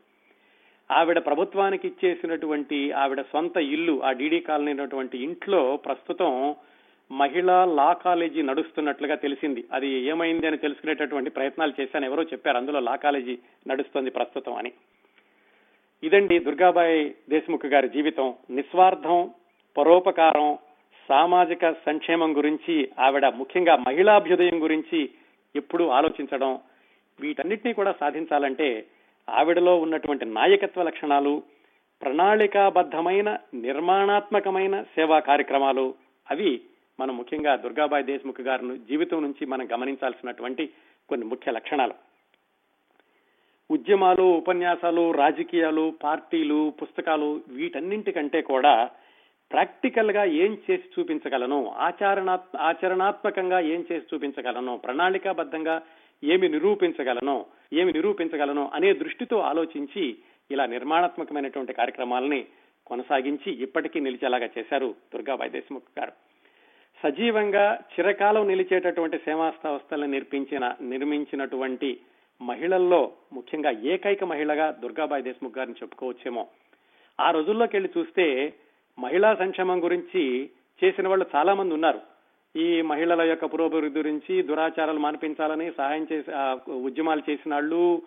[0.92, 6.56] ఆవిడ ప్రభుత్వానికి ఇచ్చేసినటువంటి ఆవిడ సొంత ఇల్లు ఆ డీడీ కాలనీ ఉన్నటువంటి ఇంట్లో ప్రస్తుతం
[7.12, 9.66] మహిళా లా కాలేజీ నడుస్తున్నట్లుగా తెలిసింది.
[9.74, 12.06] అది ఏమైంది అని తెలుసుకునేటటువంటి ప్రయత్నాలు చేశాను.
[12.06, 14.72] ఎవరో చెప్పారు అందులో లా కాలేజీ నడుస్తుంది ప్రస్తుతం అని.
[16.04, 18.34] ఇదండి దుర్గాబాయి దేశ్ముఖ్ గారి జీవితం.
[18.50, 19.32] నిస్వార్థం
[19.78, 20.58] పరోపకారం
[21.10, 25.10] సామాజిక సంక్షేమం గురించి ఆవిడ ముఖ్యంగా మహిళాభ్యుదయం గురించి
[25.56, 26.60] ఎప్పుడూ ఆలోచించడం
[27.20, 28.86] వీటన్నిటినీ కూడా సాధించాలంటే
[29.30, 31.44] ఆవిడలో ఉన్నటువంటి నాయకత్వ లక్షణాలు
[32.02, 35.94] ప్రణాళికాబద్ధమైన నిర్మాణాత్మకమైన సేవా కార్యక్రమాలు
[36.32, 36.62] అవి
[37.00, 40.70] మనం ముఖ్యంగా దుర్గాబాయి దేశ్ముఖ్ గారి జీవితం నుంచి మనం గమనించాల్సినటువంటి
[41.10, 42.09] కొన్ని ముఖ్య లక్షణాలు.
[43.72, 48.90] ఉద్యమాలు ఉపన్యాసాలు రాజకీయాలు పార్టీలు పుస్తకాలు వీటన్నింటికంటే కూడా
[49.52, 51.72] ప్రాక్టికల్గా ఏం చేసి చూపించగలను?
[51.78, 54.78] ఆచరణా ఆచరణాత్మకంగా ఏం చేసి చూపించగలను?
[54.78, 55.82] ప్రణాళికాబద్ధంగా
[56.24, 57.46] ఏమి నిరూపించగలను?
[57.74, 60.18] ఏమి నిరూపించగలను అనే దృష్టితో ఆలోచించి
[60.52, 62.46] ఇలా నిర్మాణాత్మకమైనటువంటి కార్యక్రమాలని
[62.88, 66.12] కొనసాగించి ఇప్పటికీ నిలిచేలాగా చేశారు దుర్గా దేశ్ముఖ్ గారు.
[67.04, 72.00] సజీవంగా చిరకాలం నిలిచేటటువంటి సేవా సంస్థలను నిర్మించిన నిర్మించినటువంటి
[72.42, 76.48] మహిళల్లో ముఖ్యంగా ఏకైక మహిళగా దుర్గాబాయి దేశ్ముఖ్ గారిని చెప్పుకోవచ్చేమో.
[77.20, 78.54] ఆ రోజుల్లోకి వెళ్ళి చూస్తే
[79.00, 80.50] మహిళా సంక్షేమం గురించి
[80.84, 82.02] చేసిన వాళ్ళు చాలా మంది ఉన్నారు.
[82.56, 86.32] ఈ మహిళల యొక్క పురోభివృద్ధి గురించి దురాచారాలు మానిపించాలని సహాయం చేసి
[86.72, 88.02] ఉద్యమాలు చేసిన వాళ్ళు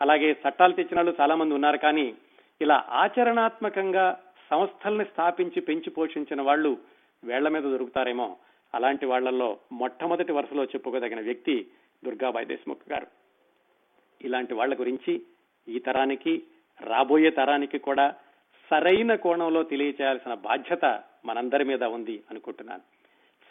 [0.00, 1.76] అలాగే చట్టాలు తెచ్చిన వాళ్ళు చాలా మంది ఉన్నారు.
[1.76, 2.14] కానీ
[2.60, 4.20] ఇలా ఆచరణాత్మకంగా
[4.50, 6.78] సంస్థల్ని స్థాపించి పెంచి పోషించిన వాళ్ళు
[7.24, 8.36] వేళ్ళ మీద దొరుకుతారేమో.
[8.74, 11.66] అలాంటి వాళ్ళలో మొట్టమొదటి వరుసలో చెప్పుకోదగిన వ్యక్తి
[12.04, 13.06] దుర్గాబాయి దేశ్ముఖ్ గారు.
[14.24, 15.12] ఇలాంటి వాళ్ళ గురించి
[15.68, 16.42] ఈ తరానికి
[16.80, 18.06] రాబోయే తరానికి కూడా
[18.70, 20.84] సరైన కోణంలో తెలియచేయాల్సిన బాధ్యత
[21.24, 22.82] మనందరి మీద ఉంది అనుకుంటున్నాను.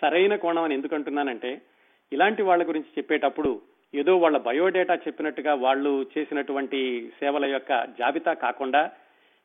[0.01, 1.61] సరైన కోణం అని ఎందుకు అంటున్నానంటే
[2.11, 3.61] ఇలాంటి వాళ్ళ గురించి చెప్పేటప్పుడు
[3.93, 6.79] ఏదో వాళ్ళ బయోడేటా చెప్పినట్టుగా వాళ్ళు చేసినటువంటి
[7.19, 8.91] సేవల యొక్క జాబితా కాకుండా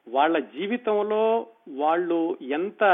[0.06, 2.84] వాళ్ళ జీవితంలో వాళ్ళు ఎంత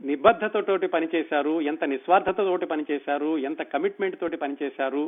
[0.00, 5.04] నిబద్ధతతోటి పనిచేశారు ఎంత నిస్వార్థతతోటి పనిచేశారు ఎంత కమిట్మెంట్ తోటి పనిచేశారు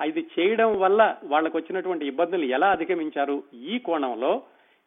[0.00, 3.42] అది చేయడం వల్ల వాళ్ళకు వచ్చినటువంటి ఇబ్బందులు ఎలా అధిగమించారు?
[3.54, 4.42] ఈ కోణంలో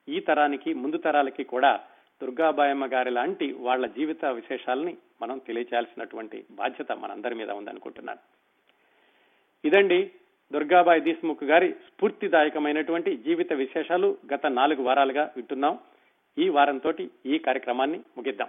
[0.09, 1.79] ఈ తరానికి ముందు తరాలకి కూడా
[2.21, 8.19] దుర్గాబాయమ్మ గారి లాంటి వాళ్ళ జీవిత విశేషాలని మనం తెలియచేయాల్సినటువంటి బాధ్యత మనందరి మీద ఉందనుకుంటున్నాను.
[9.67, 10.11] ఇదండి
[10.53, 15.79] దుర్గాబాయి దేశ్ముఖ్ గారి స్ఫూర్తిదాయకమైనటువంటి జీవిత విశేషాలు గత నాలుగు వారాలుగా వింటున్నాం.
[16.37, 16.93] ఈ వారంతో
[17.25, 18.47] ఈ కార్యక్రమాన్ని ముగిద్దాం.